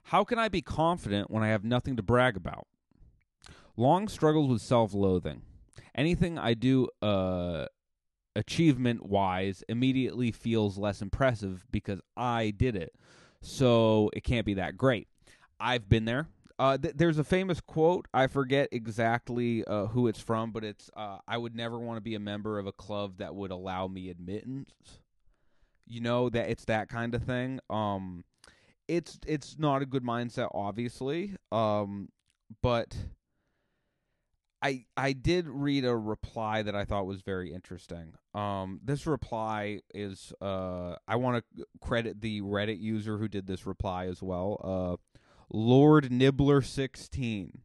[0.03, 2.67] How can I be confident when I have nothing to brag about?
[3.75, 5.41] Long struggles with self loathing.
[5.95, 7.65] Anything I do uh,
[8.35, 12.93] achievement wise immediately feels less impressive because I did it.
[13.41, 15.07] So it can't be that great.
[15.59, 16.27] I've been there.
[16.59, 18.07] Uh, th- there's a famous quote.
[18.13, 22.01] I forget exactly uh, who it's from, but it's uh, I would never want to
[22.01, 24.71] be a member of a club that would allow me admittance.
[25.85, 27.59] You know that it's that kind of thing.
[27.69, 28.23] Um,
[28.87, 31.35] it's it's not a good mindset, obviously.
[31.51, 32.09] Um,
[32.61, 32.95] but
[34.63, 38.13] I I did read a reply that I thought was very interesting.
[38.33, 43.67] Um, this reply is uh, I want to credit the Reddit user who did this
[43.67, 44.59] reply as well.
[44.63, 45.19] Uh,
[45.51, 47.59] Lord Nibbler sixteen.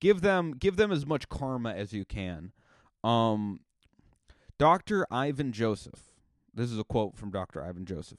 [0.00, 2.50] Give them give them as much karma as you can.
[3.04, 3.60] Um,
[4.58, 6.10] Doctor Ivan Joseph.
[6.52, 8.18] This is a quote from Doctor Ivan Joseph.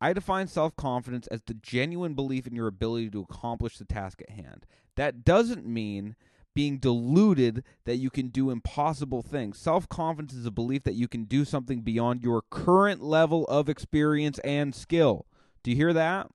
[0.00, 4.22] I define self confidence as the genuine belief in your ability to accomplish the task
[4.22, 4.64] at hand.
[4.96, 6.16] That doesn't mean
[6.54, 9.58] being deluded that you can do impossible things.
[9.58, 13.68] Self confidence is a belief that you can do something beyond your current level of
[13.68, 15.26] experience and skill.
[15.62, 16.28] Do you hear that?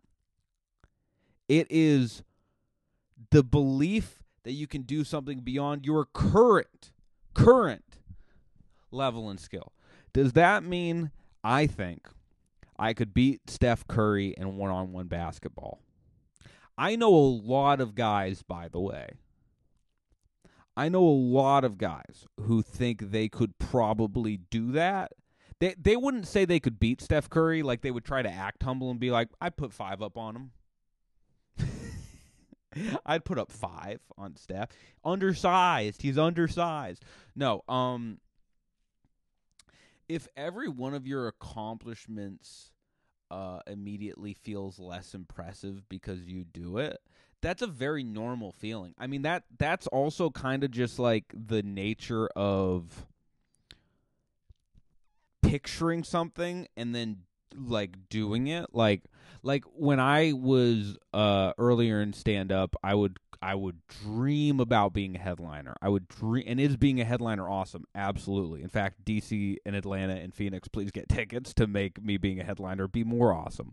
[1.48, 2.24] It is
[3.32, 6.92] the belief that you can do something beyond your current
[7.34, 7.98] current
[8.92, 9.74] level and skill.
[10.14, 11.12] Does that mean
[11.44, 12.08] I think
[12.80, 15.80] I could beat Steph Curry in one on one basketball?
[16.78, 19.10] I know a lot of guys, by the way.
[20.78, 25.14] I know a lot of guys who think they could probably do that.
[25.60, 28.64] They they wouldn't say they could beat Steph Curry, like they would try to act
[28.64, 30.52] humble and be like, I put five up on him.
[33.06, 34.70] I'd put up five on Steph.
[35.04, 36.02] Undersized.
[36.02, 37.06] He's undersized.
[37.36, 38.20] No, um
[40.10, 42.72] if every one of your accomplishments
[43.32, 47.00] uh immediately feels less impressive because you do it,
[47.46, 48.96] that's a very normal feeling.
[48.98, 53.06] I mean that that's also kind of just like the nature of
[55.44, 57.20] picturing something and then
[57.56, 58.74] like doing it.
[58.74, 59.04] Like
[59.44, 64.92] like when i was uh earlier in stand up i would i would dream about
[64.92, 65.76] being a headliner.
[65.82, 67.86] I would dream and is being a headliner awesome?
[67.94, 68.64] Absolutely.
[68.64, 72.44] In fact dc and atlanta and phoenix please get tickets to make me being a
[72.44, 73.72] headliner be more awesome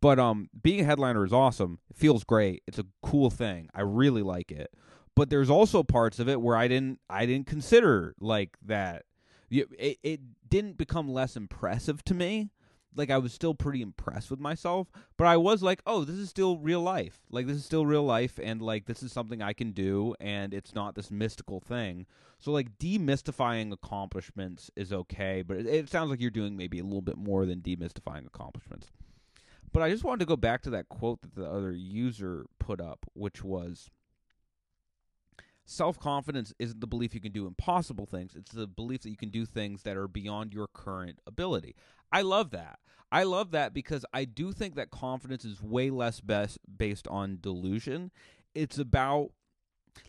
[0.00, 3.80] but um being a headliner is awesome it feels great it's a cool thing i
[3.80, 4.72] really like it
[5.14, 9.04] but there's also parts of it where i didn't i didn't consider like that
[9.50, 12.50] it, it didn't become less impressive to me
[12.94, 16.28] like I was still pretty impressed with myself, but I was like, "Oh, this is
[16.28, 17.20] still real life.
[17.30, 20.52] Like this is still real life and like this is something I can do and
[20.52, 22.06] it's not this mystical thing."
[22.38, 26.84] So like demystifying accomplishments is okay, but it, it sounds like you're doing maybe a
[26.84, 28.88] little bit more than demystifying accomplishments.
[29.72, 32.80] But I just wanted to go back to that quote that the other user put
[32.80, 33.90] up, which was
[35.64, 39.16] self confidence isn't the belief you can do impossible things, it's the belief that you
[39.16, 41.76] can do things that are beyond your current ability.
[42.12, 42.78] I love that.
[43.12, 47.38] I love that because I do think that confidence is way less best based on
[47.40, 48.10] delusion.
[48.54, 49.30] It's about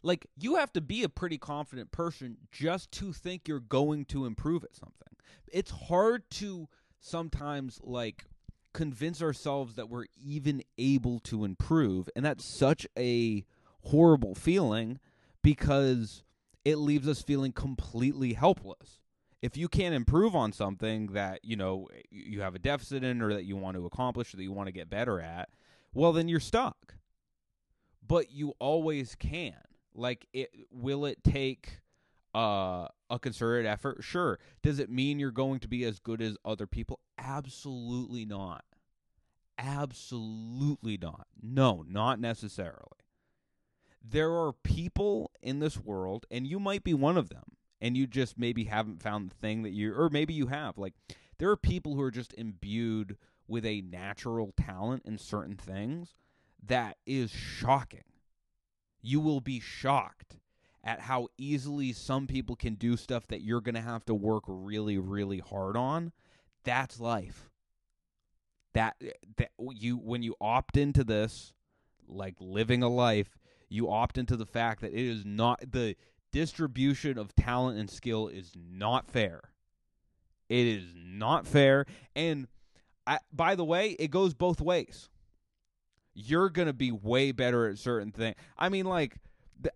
[0.04, 4.26] like you have to be a pretty confident person just to think you're going to
[4.26, 5.16] improve at something.
[5.52, 6.68] It's hard to
[7.00, 8.26] sometimes like
[8.74, 12.10] convince ourselves that we're even able to improve.
[12.16, 13.46] And that's such a
[13.84, 15.00] horrible feeling
[15.42, 16.24] because
[16.64, 19.00] it leaves us feeling completely helpless.
[19.42, 23.34] If you can't improve on something that you know you have a deficit in or
[23.34, 25.50] that you want to accomplish or that you want to get better at
[25.94, 26.96] well then you're stuck.
[28.06, 29.56] But you always can.
[29.96, 31.81] Like it will it take
[32.34, 34.40] uh, a concerted effort sure.
[34.62, 37.00] Does it mean you're going to be as good as other people?
[37.18, 38.64] Absolutely not.
[39.58, 41.28] Absolutely not.
[41.42, 42.78] No not necessarily.
[44.04, 48.08] There are people in this world and you might be one of them and you
[48.08, 50.78] just maybe haven't found the thing that you or maybe you have.
[50.78, 50.94] Like
[51.38, 53.18] there are people who are just imbued
[53.48, 56.16] with a natural talent in certain things
[56.66, 58.04] that is shocking.
[59.02, 60.38] You will be shocked
[60.84, 64.44] at how easily some people can do stuff that you're going to have to work
[64.48, 66.12] really really hard on
[66.64, 67.50] that's life
[68.74, 68.96] that
[69.38, 71.54] that you when you opt into this
[72.08, 73.38] like living a life
[73.70, 75.96] you opt into the fact that it is not the
[76.32, 79.42] distribution of talent and skill is not fair.
[80.50, 81.86] It is not fair.
[82.16, 82.48] And
[83.08, 85.10] I, by the way, it goes both ways.
[86.14, 88.36] You're going to be way better at certain things.
[88.58, 89.16] I mean, like,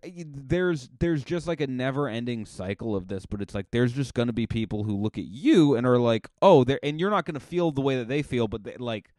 [0.02, 4.14] there's there's just like a never ending cycle of this but it's like there's just
[4.14, 7.24] going to be people who look at you and are like oh and you're not
[7.24, 9.12] going to feel the way that they feel but they, like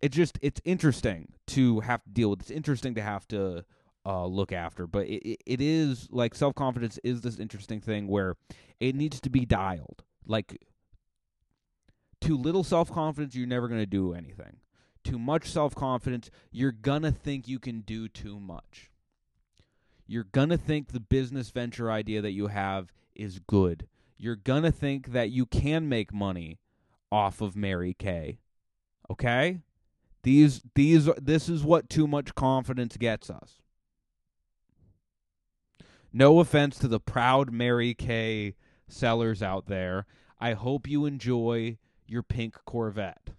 [0.00, 3.64] it just it's interesting to have to deal with it's interesting to have to
[4.06, 4.86] uh, look after.
[4.86, 8.36] But it, it is like self confidence is this interesting thing where
[8.80, 10.02] it needs to be dialed.
[10.26, 10.58] Like
[12.20, 14.58] too little self confidence, you're never going to do anything.
[15.02, 18.90] Too much self confidence, you're going to think you can do too much.
[20.06, 23.86] You're going to think the business venture idea that you have is good.
[24.18, 26.58] You're going to think that you can make money
[27.10, 28.38] off of Mary Kay.
[29.10, 29.60] Okay?
[30.22, 33.60] These these this is what too much confidence gets us.
[36.12, 38.54] No offense to the proud Mary Kay
[38.88, 40.06] sellers out there.
[40.40, 43.30] I hope you enjoy your pink Corvette.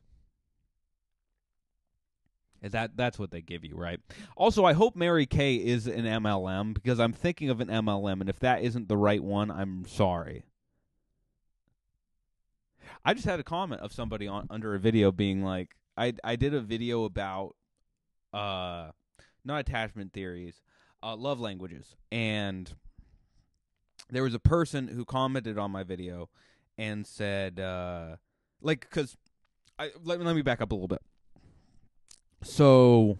[2.62, 4.00] That that's what they give you, right?
[4.36, 8.30] Also, I hope Mary Kay is an MLM because I'm thinking of an MLM, and
[8.30, 10.46] if that isn't the right one, I'm sorry.
[13.04, 16.36] I just had a comment of somebody on under a video being like, I I
[16.36, 17.56] did a video about
[18.34, 18.92] uh
[19.44, 20.62] not attachment theories,
[21.04, 22.74] uh, love languages, and
[24.10, 26.30] there was a person who commented on my video
[26.78, 28.16] and said, uh,
[28.62, 29.16] like, because
[29.78, 31.02] I let, let me back up a little bit.
[32.46, 33.18] So,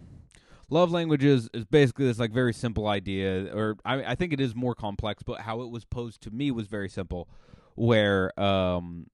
[0.70, 4.54] love languages is basically this like very simple idea, or I, I think it is
[4.54, 7.28] more complex, but how it was posed to me was very simple,
[7.74, 9.08] where um,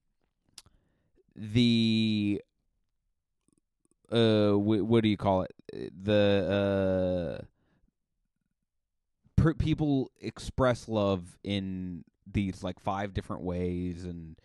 [1.34, 2.42] the
[4.10, 5.52] uh wh- what do you call it?
[6.04, 7.44] The uh
[9.36, 14.36] per- people express love in these like five different ways and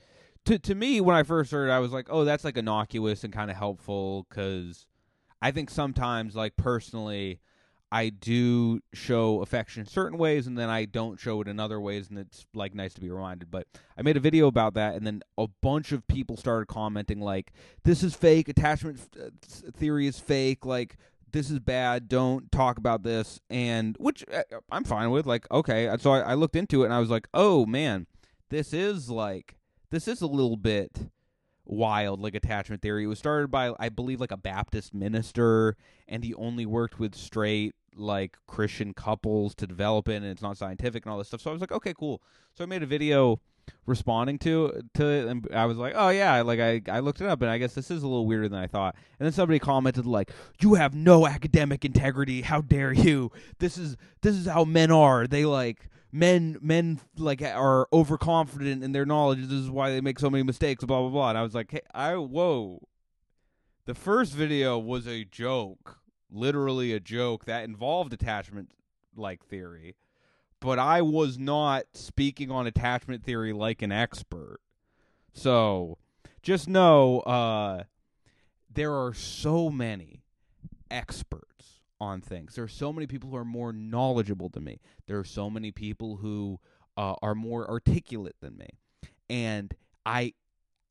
[0.45, 3.23] to to me when i first heard it, i was like oh that's like innocuous
[3.23, 4.87] and kind of helpful cuz
[5.41, 7.39] i think sometimes like personally
[7.91, 12.09] I do show affection certain ways, and then I don't show it in other ways,
[12.09, 13.49] and it's like nice to be reminded.
[13.49, 13.67] But
[13.97, 17.53] I made a video about that, and then a bunch of people started commenting like,
[17.83, 18.49] "This is fake.
[18.49, 19.29] Attachment uh,
[19.71, 20.65] theory is fake.
[20.65, 20.97] Like,
[21.31, 22.09] this is bad.
[22.09, 25.25] Don't talk about this." And which uh, I'm fine with.
[25.25, 25.89] Like, okay.
[25.99, 28.07] So I, I looked into it, and I was like, "Oh man,
[28.49, 29.55] this is like
[29.91, 31.09] this is a little bit."
[31.67, 33.03] Wild like attachment theory.
[33.03, 35.75] It was started by I believe like a Baptist minister
[36.07, 40.57] and he only worked with straight like Christian couples to develop it and it's not
[40.57, 41.41] scientific and all this stuff.
[41.41, 42.21] So I was like, okay, cool.
[42.55, 43.39] So I made a video
[43.85, 47.27] responding to to it and I was like, "Oh yeah, like I I looked it
[47.27, 49.59] up and I guess this is a little weirder than I thought." And then somebody
[49.59, 52.41] commented like, "You have no academic integrity.
[52.41, 53.31] How dare you?
[53.59, 55.27] This is this is how men are.
[55.27, 59.41] They like men men like are overconfident in their knowledge.
[59.41, 60.83] This is why they make so many mistakes.
[60.83, 61.29] Blah blah blah.
[61.29, 62.81] And I was like, hey, I whoa.
[63.85, 65.99] The first video was a joke,
[66.29, 68.71] literally a joke that involved attachment
[69.15, 69.95] like theory,
[70.59, 74.59] but I was not speaking on attachment theory like an expert.
[75.33, 75.97] So
[76.41, 77.83] just know uh,
[78.69, 80.23] there are so many
[80.91, 81.56] experts
[81.99, 82.55] on things.
[82.55, 84.79] There are so many people who are more knowledgeable than me.
[85.07, 86.59] There are so many people who
[86.95, 88.67] uh, are more articulate than me.
[89.29, 89.73] And
[90.05, 90.33] I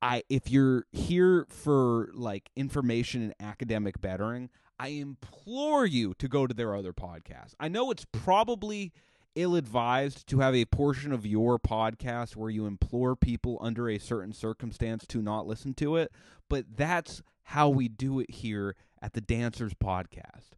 [0.01, 4.49] I if you're here for like information and academic bettering,
[4.79, 7.55] I implore you to go to their other podcast.
[7.59, 8.93] I know it's probably
[9.35, 13.99] ill advised to have a portion of your podcast where you implore people under a
[13.99, 16.11] certain circumstance to not listen to it,
[16.49, 20.56] but that's how we do it here at the Dancers Podcast.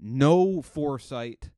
[0.00, 1.50] No foresight,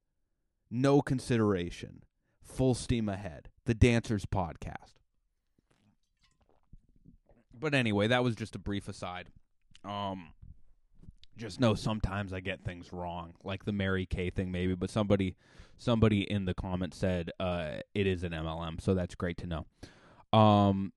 [0.71, 2.03] no consideration.
[2.43, 3.51] Full steam ahead.
[3.67, 4.99] The Dancers Podcast.
[7.55, 9.29] But anyway, that was just a brief aside.
[9.85, 10.33] Um
[11.39, 15.37] just know sometimes I get things wrong, like the Mary Kay thing maybe, but somebody
[15.79, 19.67] somebody in the comments said uh it is an MLM, so that's great to know.
[20.37, 20.93] Um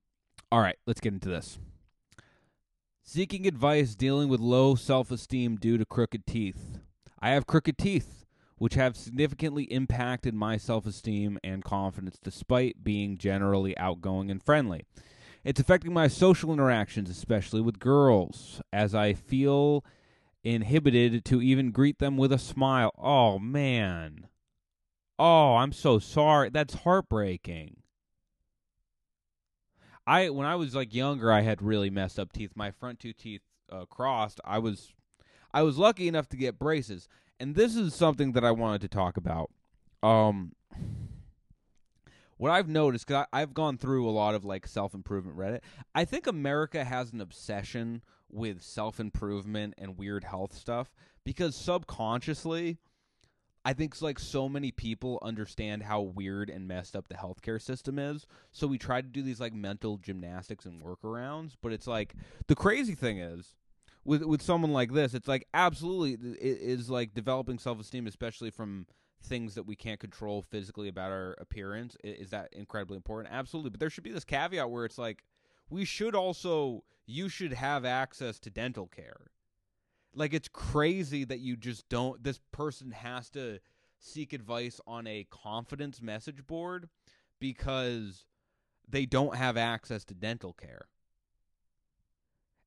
[0.50, 1.58] all right, let's get into this.
[3.04, 6.80] Seeking advice dealing with low self-esteem due to crooked teeth.
[7.20, 8.26] I have crooked teeth,
[8.58, 14.84] which have significantly impacted my self esteem and confidence despite being generally outgoing and friendly.
[15.44, 19.84] It's affecting my social interactions, especially with girls, as I feel
[20.42, 22.92] inhibited to even greet them with a smile.
[22.98, 24.26] Oh, man.
[25.18, 26.50] Oh, I'm so sorry.
[26.50, 27.76] That's heartbreaking.
[30.06, 32.52] I when I was like younger, I had really messed up teeth.
[32.54, 34.40] My front two teeth uh, crossed.
[34.44, 34.94] I was
[35.56, 37.08] I was lucky enough to get braces,
[37.40, 39.50] and this is something that I wanted to talk about.
[40.02, 40.52] Um,
[42.36, 45.60] what I've noticed, because I've gone through a lot of like self improvement Reddit,
[45.94, 50.94] I think America has an obsession with self improvement and weird health stuff
[51.24, 52.76] because subconsciously,
[53.64, 57.98] I think like so many people understand how weird and messed up the healthcare system
[57.98, 58.26] is.
[58.52, 62.14] So we try to do these like mental gymnastics and workarounds, but it's like
[62.46, 63.54] the crazy thing is
[64.06, 68.50] with with someone like this, it's like absolutely it is like developing self esteem, especially
[68.50, 68.86] from
[69.22, 71.96] things that we can't control physically about our appearance.
[72.04, 73.34] Is that incredibly important?
[73.34, 75.24] Absolutely, but there should be this caveat where it's like
[75.68, 79.26] we should also you should have access to dental care.
[80.14, 82.22] Like it's crazy that you just don't.
[82.22, 83.58] This person has to
[83.98, 86.88] seek advice on a confidence message board
[87.40, 88.24] because
[88.88, 90.86] they don't have access to dental care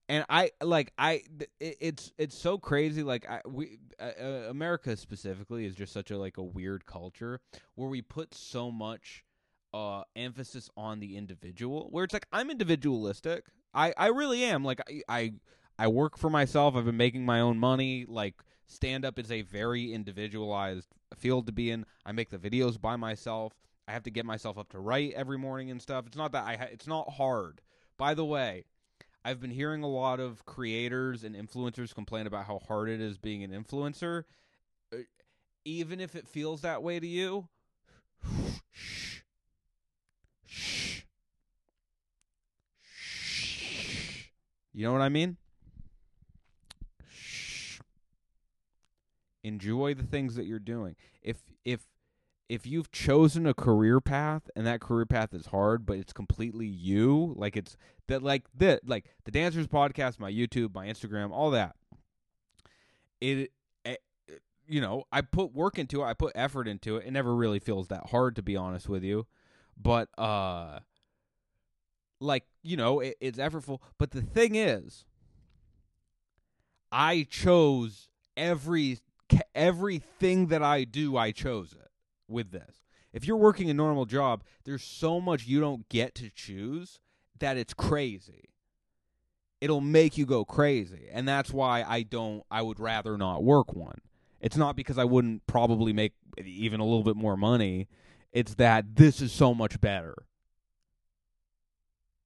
[0.10, 1.22] and I like I
[1.60, 6.12] it, it's it's so crazy like I we uh, uh, America specifically is just such
[6.12, 7.40] a like a weird culture
[7.76, 9.24] where we put so much
[9.72, 13.46] uh emphasis on the individual where it's like I'm individualistic.
[13.74, 14.66] I I really am.
[14.66, 15.34] Like I I,
[15.78, 16.76] I work for myself.
[16.76, 18.06] I've been making my own money.
[18.10, 21.86] Like stand up is a very individualized field to be in.
[22.04, 23.54] I make the videos by myself.
[23.88, 26.08] I have to get myself up to write every morning and stuff.
[26.08, 27.62] It's not that I ha- it's not hard.
[27.96, 28.66] By the way
[29.24, 33.18] I've been hearing a lot of creators and influencers complain about how hard it is
[33.18, 34.24] being an influencer.
[34.94, 35.00] Uh,
[35.66, 37.48] even if it feels that way to you,
[38.72, 39.20] shh.
[40.46, 41.02] Shh.
[42.82, 44.24] Shh.
[44.74, 45.36] You know what I mean?
[47.10, 47.80] Shh.
[49.44, 50.96] Enjoy the things that you're doing.
[51.22, 51.82] If if
[52.50, 56.66] if you've chosen a career path and that career path is hard, but it's completely
[56.66, 57.78] you, like it's
[58.08, 61.76] that like the like the dancers podcast, my YouTube, my Instagram, all that.
[63.22, 63.52] It,
[63.86, 64.02] it
[64.68, 67.06] you know, I put work into it, I put effort into it.
[67.06, 69.28] It never really feels that hard to be honest with you.
[69.78, 70.80] But uh
[72.20, 75.06] like, you know, it, it's effortful, but the thing is
[76.92, 78.98] I chose every
[79.54, 81.89] everything that I do, I chose it
[82.30, 82.84] with this.
[83.12, 87.00] If you're working a normal job, there's so much you don't get to choose
[87.40, 88.50] that it's crazy.
[89.62, 91.08] It'll make you go crazy.
[91.12, 94.00] And that's why I don't I would rather not work one.
[94.40, 97.88] It's not because I wouldn't probably make even a little bit more money.
[98.32, 100.16] It's that this is so much better.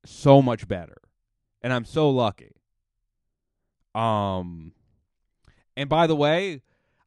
[0.05, 0.97] So much better.
[1.61, 2.55] And I'm so lucky.
[3.95, 4.73] Um
[5.75, 6.61] and by the way,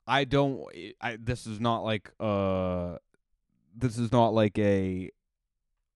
[0.07, 0.62] I don't.
[1.00, 2.96] I, this is not like uh,
[3.76, 5.11] this is not like a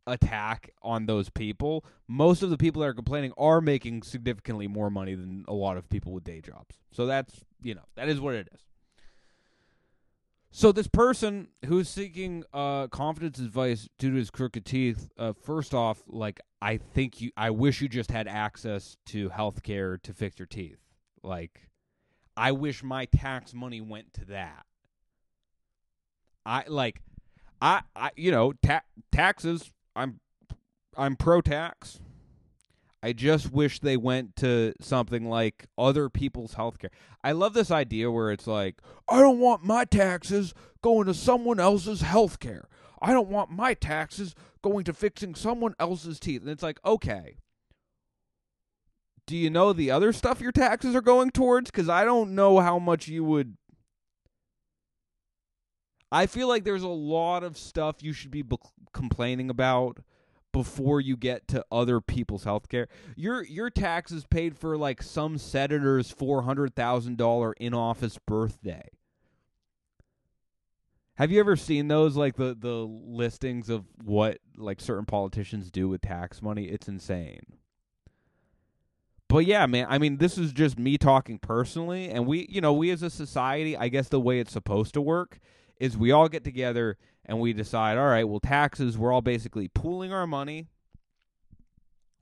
[0.07, 1.85] attack on those people.
[2.09, 5.77] Most of the people that are complaining are making significantly more money than a lot
[5.77, 6.77] of people with day jobs.
[6.91, 8.61] So that's you know that is what it is.
[10.53, 15.75] So this person who's seeking uh, confidence advice due to his crooked teeth, uh, first
[15.75, 20.13] off, like I think you, I wish you just had access to health care to
[20.13, 20.81] fix your teeth.
[21.23, 21.70] Like
[22.41, 24.65] I wish my tax money went to that.
[26.47, 27.03] I like
[27.61, 28.81] I I you know, ta-
[29.13, 30.21] taxes I'm
[30.97, 32.01] I'm pro tax.
[33.03, 36.91] I just wish they went to something like other people's health care.
[37.23, 38.77] I love this idea where it's like,
[39.09, 42.69] I don't want my taxes going to someone else's health care.
[43.01, 46.43] I don't want my taxes going to fixing someone else's teeth.
[46.43, 47.37] And it's like, okay,
[49.31, 51.71] do you know the other stuff your taxes are going towards?
[51.71, 53.57] Because I don't know how much you would.
[56.11, 58.43] I feel like there's a lot of stuff you should be
[58.93, 60.01] complaining about
[60.53, 62.89] before you get to other people's health care.
[63.15, 68.89] Your your taxes paid for like some senator's four hundred thousand dollar in office birthday.
[71.15, 75.89] Have you ever seen those like the the listings of what like certain politicians do
[75.89, 76.65] with tax money?
[76.65, 77.60] It's insane
[79.31, 82.73] but yeah, man, I mean, this is just me talking personally, and we, you know,
[82.73, 85.39] we as a society, I guess the way it's supposed to work
[85.79, 89.69] is we all get together and we decide, all right, well, taxes, we're all basically
[89.69, 90.67] pooling our money.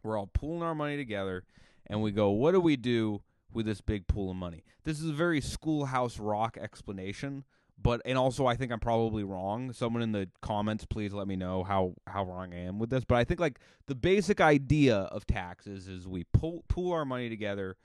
[0.03, 1.45] We're all pooling our money together,
[1.87, 3.23] and we go, what do we do
[3.55, 4.63] with this big pool of money?
[4.85, 7.45] This is a very schoolhouse rock explanation
[7.81, 9.72] but and also I think I'm probably wrong.
[9.72, 13.05] Someone in the comments, please let me know how how wrong I am with this.
[13.05, 17.29] But I think like the basic idea of taxes is we pull pool our money
[17.29, 17.76] together,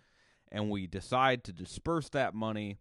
[0.51, 2.77] and we decide to disperse that money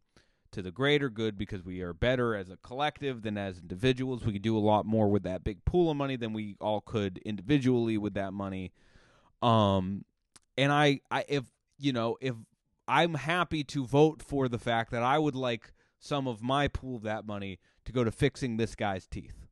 [0.52, 4.24] to the greater good because we are better as a collective than as individuals.
[4.24, 6.80] We can do a lot more with that big pool of money than we all
[6.80, 8.72] could individually with that money.
[9.40, 10.04] Um,
[10.56, 11.44] and I I if
[11.78, 12.34] you know if
[12.88, 15.72] I'm happy to vote for the fact that I would like
[16.02, 19.46] some of my pool of that money to go to fixing this guy's teeth.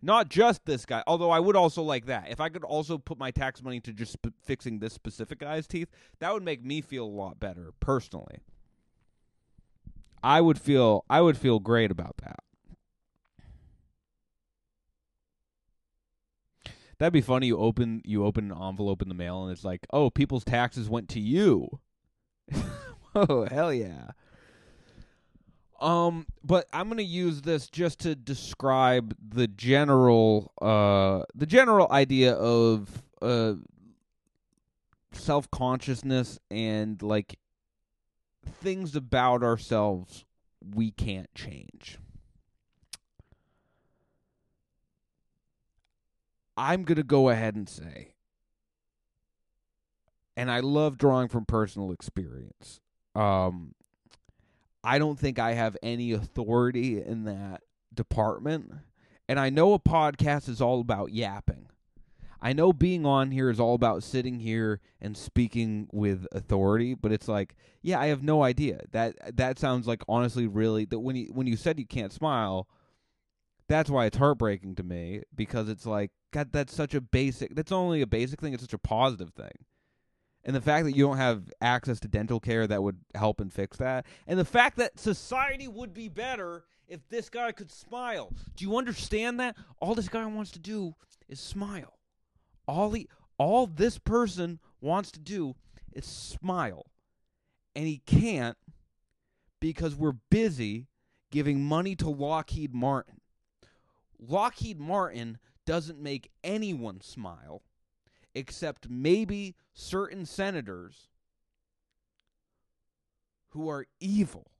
[0.00, 2.30] Not just this guy, although I would also like that.
[2.30, 5.90] If I could also put my tax money to just fixing this specific guy's teeth,
[6.20, 8.38] that would make me feel a lot better personally.
[10.22, 12.38] I would feel I would feel great about that.
[16.98, 17.48] That'd be funny.
[17.48, 20.88] You open you open an envelope in the mail and it's like, oh, people's taxes
[20.88, 21.80] went to you.
[23.16, 24.12] oh hell yeah!
[25.80, 32.32] Um, but I'm gonna use this just to describe the general, uh, the general idea
[32.34, 33.54] of uh,
[35.12, 37.38] self consciousness and like
[38.44, 40.24] things about ourselves
[40.74, 41.98] we can't change.
[46.56, 48.14] I'm gonna go ahead and say,
[50.36, 52.80] and I love drawing from personal experience.
[53.14, 53.74] Um,
[54.82, 57.62] I don't think I have any authority in that
[57.92, 58.72] department.
[59.28, 61.66] And I know a podcast is all about yapping.
[62.40, 67.10] I know being on here is all about sitting here and speaking with authority, but
[67.10, 68.82] it's like, yeah, I have no idea.
[68.92, 72.68] That that sounds like honestly really that when you when you said you can't smile,
[73.68, 77.72] that's why it's heartbreaking to me because it's like god that's such a basic that's
[77.72, 79.52] only a basic thing, it's such a positive thing
[80.44, 83.52] and the fact that you don't have access to dental care that would help and
[83.52, 88.32] fix that, and the fact that society would be better if this guy could smile.
[88.56, 89.56] Do you understand that?
[89.78, 90.94] All this guy wants to do
[91.28, 91.98] is smile.
[92.66, 95.54] All he, all this person wants to do
[95.92, 96.86] is smile,
[97.74, 98.56] and he can't
[99.60, 100.86] because we're busy
[101.30, 103.20] giving money to Lockheed Martin.
[104.18, 107.62] Lockheed Martin doesn't make anyone smile
[108.34, 111.08] except maybe certain senators
[113.50, 114.50] who are evil.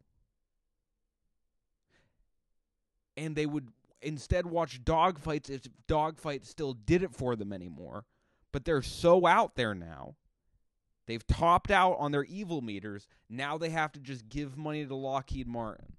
[3.16, 3.68] And they would
[4.00, 8.04] instead watch dogfights if dogfights still did it for them anymore.
[8.52, 10.14] But they're so out there now.
[11.06, 13.08] They've topped out on their evil meters.
[13.28, 15.97] Now they have to just give money to Lockheed Martin.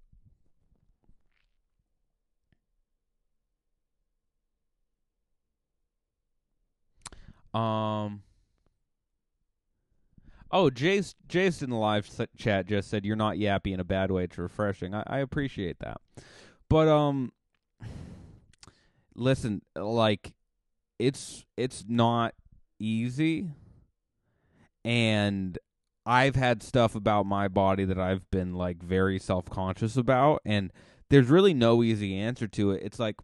[7.53, 8.23] Um.
[10.51, 14.09] Oh, Jace, Jace in the live chat just said you're not yappy in a bad
[14.09, 14.23] way.
[14.23, 14.95] It's refreshing.
[14.95, 16.01] I, I appreciate that.
[16.69, 17.31] But um,
[19.15, 20.33] listen, like
[20.97, 22.33] it's it's not
[22.79, 23.51] easy,
[24.83, 25.57] and
[26.05, 30.71] I've had stuff about my body that I've been like very self conscious about, and
[31.09, 32.81] there's really no easy answer to it.
[32.83, 33.15] It's like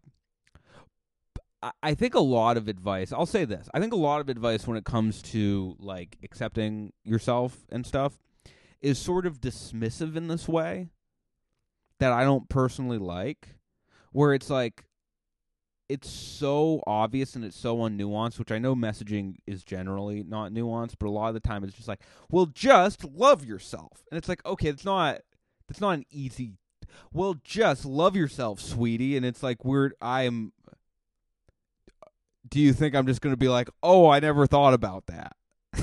[1.82, 3.68] I think a lot of advice, I'll say this.
[3.72, 8.18] I think a lot of advice when it comes to like accepting yourself and stuff
[8.80, 10.88] is sort of dismissive in this way
[11.98, 13.56] that I don't personally like
[14.12, 14.84] where it's like
[15.88, 20.96] it's so obvious and it's so unnuanced, which I know messaging is generally not nuanced,
[20.98, 24.04] but a lot of the time it's just like, well, just love yourself.
[24.10, 25.20] And it's like, okay, it's not
[25.68, 26.54] that's not an easy
[27.12, 29.16] well, just love yourself, sweetie.
[29.16, 30.52] And it's like we're I'm
[32.48, 35.36] do you think I'm just going to be like, "Oh, I never thought about that."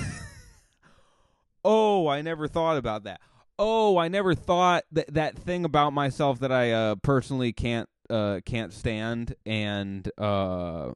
[1.66, 3.22] oh, I never thought about that.
[3.60, 8.42] Oh, I never thought that that thing about myself that I uh, personally can't uh,
[8.46, 10.92] can't stand and uh,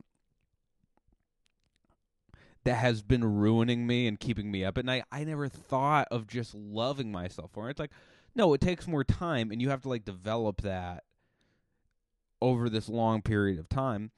[2.64, 5.04] that has been ruining me and keeping me up at night.
[5.12, 7.92] I never thought of just loving myself for It's like,
[8.36, 11.04] no, it takes more time, and you have to like develop that
[12.42, 14.12] over this long period of time.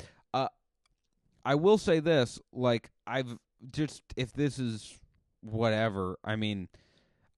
[1.45, 3.37] I will say this, like I've
[3.71, 4.99] just if this is
[5.41, 6.69] whatever, I mean,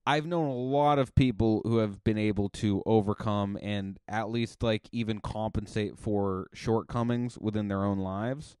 [0.06, 4.62] I've known a lot of people who have been able to overcome and at least
[4.62, 8.56] like even compensate for shortcomings within their own lives.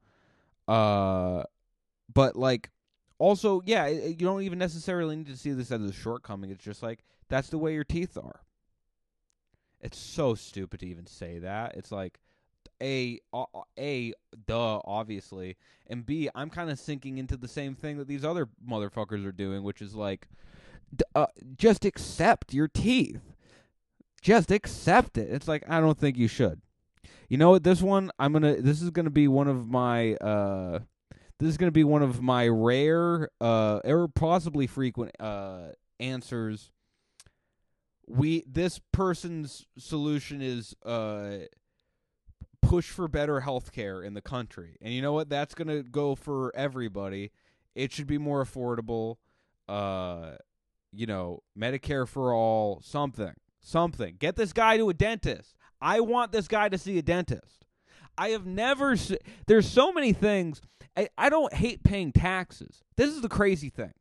[0.68, 1.42] Uh
[2.12, 2.70] but like
[3.18, 6.50] also, yeah, you don't even necessarily need to see this as a shortcoming.
[6.50, 8.40] It's just like that's the way your teeth are.
[9.80, 11.76] It's so stupid to even say that.
[11.76, 12.18] It's like
[12.82, 13.18] a
[13.78, 14.12] a
[14.46, 15.56] duh obviously
[15.86, 19.32] and b i'm kind of sinking into the same thing that these other motherfuckers are
[19.32, 20.28] doing which is like
[21.14, 21.26] uh,
[21.56, 23.20] just accept your teeth.
[24.20, 25.28] Just accept it.
[25.30, 26.60] It's like i don't think you should.
[27.28, 27.64] You know what?
[27.64, 30.80] This one i'm gonna this is gonna be one of my uh
[31.38, 36.70] this is gonna be one of my rare uh or possibly frequent uh answers.
[38.06, 41.46] We this person's solution is uh
[42.72, 44.78] push for better health care in the country.
[44.80, 45.28] And you know what?
[45.28, 47.30] That's going to go for everybody.
[47.74, 49.16] It should be more affordable.
[49.68, 50.36] Uh,
[50.90, 53.34] you know, Medicare for all, something.
[53.60, 54.16] Something.
[54.18, 55.54] Get this guy to a dentist.
[55.82, 57.66] I want this guy to see a dentist.
[58.16, 60.62] I have never se- there's so many things
[60.96, 62.82] I, I don't hate paying taxes.
[62.96, 63.92] This is the crazy thing.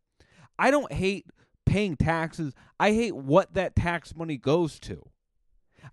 [0.58, 1.26] I don't hate
[1.66, 2.54] paying taxes.
[2.80, 5.11] I hate what that tax money goes to.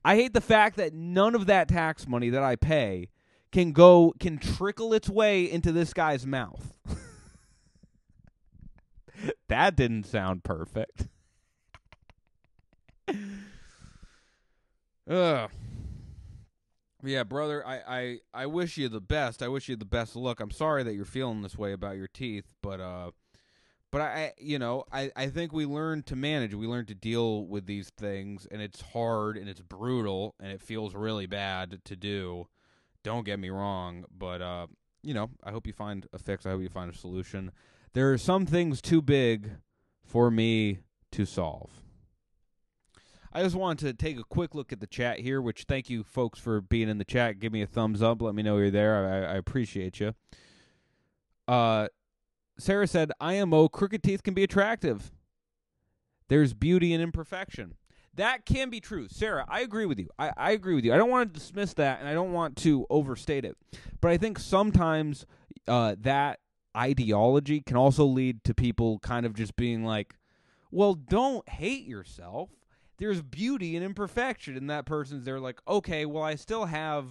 [0.05, 3.11] I hate the fact that none of that tax money that I pay
[3.53, 6.73] can go can trickle its way into this guy's mouth.
[9.49, 11.09] that didn't sound perfect.
[15.11, 15.51] Ugh.
[17.03, 19.43] Yeah, brother, I, I, I wish you the best.
[19.43, 20.41] I wish you the best luck.
[20.41, 23.13] I'm sorry that you're feeling this way about your teeth, but uh
[23.91, 26.55] but I, you know, I, I think we learn to manage.
[26.55, 30.61] We learn to deal with these things, and it's hard and it's brutal and it
[30.61, 32.49] feels really bad to do.
[33.03, 34.67] Don't get me wrong, but uh,
[35.03, 36.45] you know, I hope you find a fix.
[36.45, 37.53] I hope you find a solution.
[37.95, 39.51] There are some things too big
[40.05, 40.81] for me
[41.13, 41.71] to solve.
[43.33, 46.03] I just wanted to take a quick look at the chat here, which thank you
[46.03, 47.39] folks for being in the chat.
[47.39, 48.21] Give me a thumbs up.
[48.21, 49.07] Let me know you're there.
[49.07, 50.15] I, I appreciate you.
[51.47, 51.89] Uh,
[52.59, 55.13] Sarah said, IMO, crooked teeth can be attractive.
[56.29, 57.75] There's beauty in imperfection.
[58.15, 59.07] That can be true.
[59.09, 60.09] Sarah, I agree with you.
[60.19, 60.93] I, I agree with you.
[60.93, 63.57] I don't want to dismiss that and I don't want to overstate it.
[64.01, 65.25] But I think sometimes
[65.69, 66.41] uh, that
[66.77, 70.17] ideology can also lead to people kind of just being like,
[70.73, 72.51] well, don't hate yourself.
[72.99, 74.57] There's beauty in imperfection.
[74.57, 77.07] And that person's there like, okay, well, I still have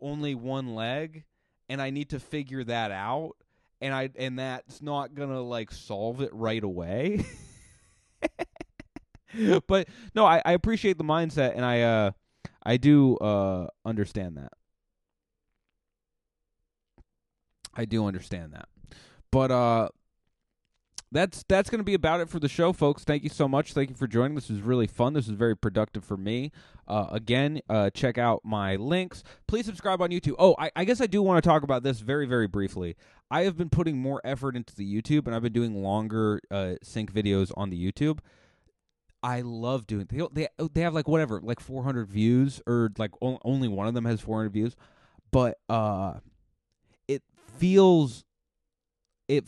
[0.00, 1.24] only one leg
[1.68, 3.36] and I need to figure that out
[3.80, 7.24] and I and that's not gonna like solve it right away.
[9.66, 12.10] but no, I, I appreciate the mindset and I uh
[12.62, 14.52] I do uh understand that.
[17.74, 18.68] I do understand that.
[19.30, 19.88] But uh
[21.10, 23.04] that's that's going to be about it for the show, folks.
[23.04, 23.72] Thank you so much.
[23.72, 24.34] Thank you for joining.
[24.34, 25.14] This was really fun.
[25.14, 26.52] This was very productive for me.
[26.88, 29.22] Uh, again, uh, check out my links.
[29.46, 30.34] Please subscribe on YouTube.
[30.38, 32.96] Oh, I, I guess I do want to talk about this very, very briefly.
[33.30, 36.76] I have been putting more effort into the YouTube, and I've been doing longer uh,
[36.82, 38.20] sync videos on the YouTube.
[39.22, 40.06] I love doing.
[40.08, 44.04] They they they have like whatever, like 400 views, or like only one of them
[44.04, 44.76] has 400 views,
[45.30, 46.14] but uh,
[47.06, 47.22] it
[47.58, 48.24] feels
[49.26, 49.44] it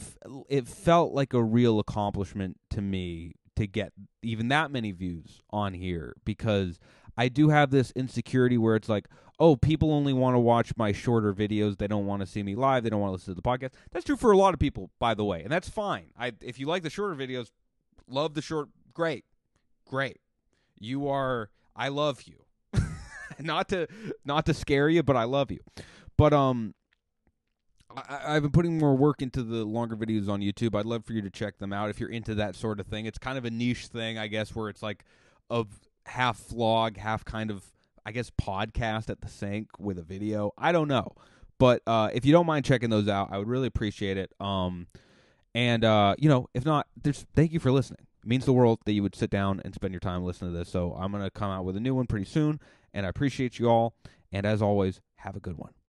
[0.49, 5.72] it felt like a real accomplishment to me to get even that many views on
[5.74, 6.78] here because
[7.21, 9.07] I do have this insecurity where it's like,
[9.39, 11.77] oh, people only want to watch my shorter videos.
[11.77, 12.83] They don't want to see me live.
[12.83, 13.73] They don't want to listen to the podcast.
[13.93, 16.12] That's true for a lot of people, by the way, and that's fine.
[16.18, 17.51] I if you like the shorter videos,
[18.09, 18.71] love the short.
[18.95, 19.27] Great,
[19.85, 20.16] great.
[20.79, 21.51] You are.
[21.77, 22.47] I love you.
[23.39, 23.87] not to
[24.25, 25.61] not to scare you, but I love you.
[26.16, 26.75] But um,
[27.95, 30.75] I, have been putting more work into the longer videos on YouTube.
[30.75, 33.05] I'd love for you to check them out if you're into that sort of thing.
[33.05, 35.05] It's kind of a niche thing, I guess, where it's like
[35.51, 35.66] a
[36.11, 37.65] half vlog, half kind of,
[38.05, 40.53] I guess, podcast at the sink with a video.
[40.59, 41.13] I don't know,
[41.59, 44.33] but uh, if you don't mind checking those out, I would really appreciate it.
[44.41, 44.89] Um,
[45.55, 48.07] and uh, you know, if not, there's thank you for listening.
[48.23, 50.59] It means the world that you would sit down and spend your time listening to
[50.59, 50.69] this.
[50.69, 52.61] So I'm gonna come out with a new one pretty soon,
[52.93, 53.95] and I appreciate you all.
[54.33, 55.73] And as always, have a good one.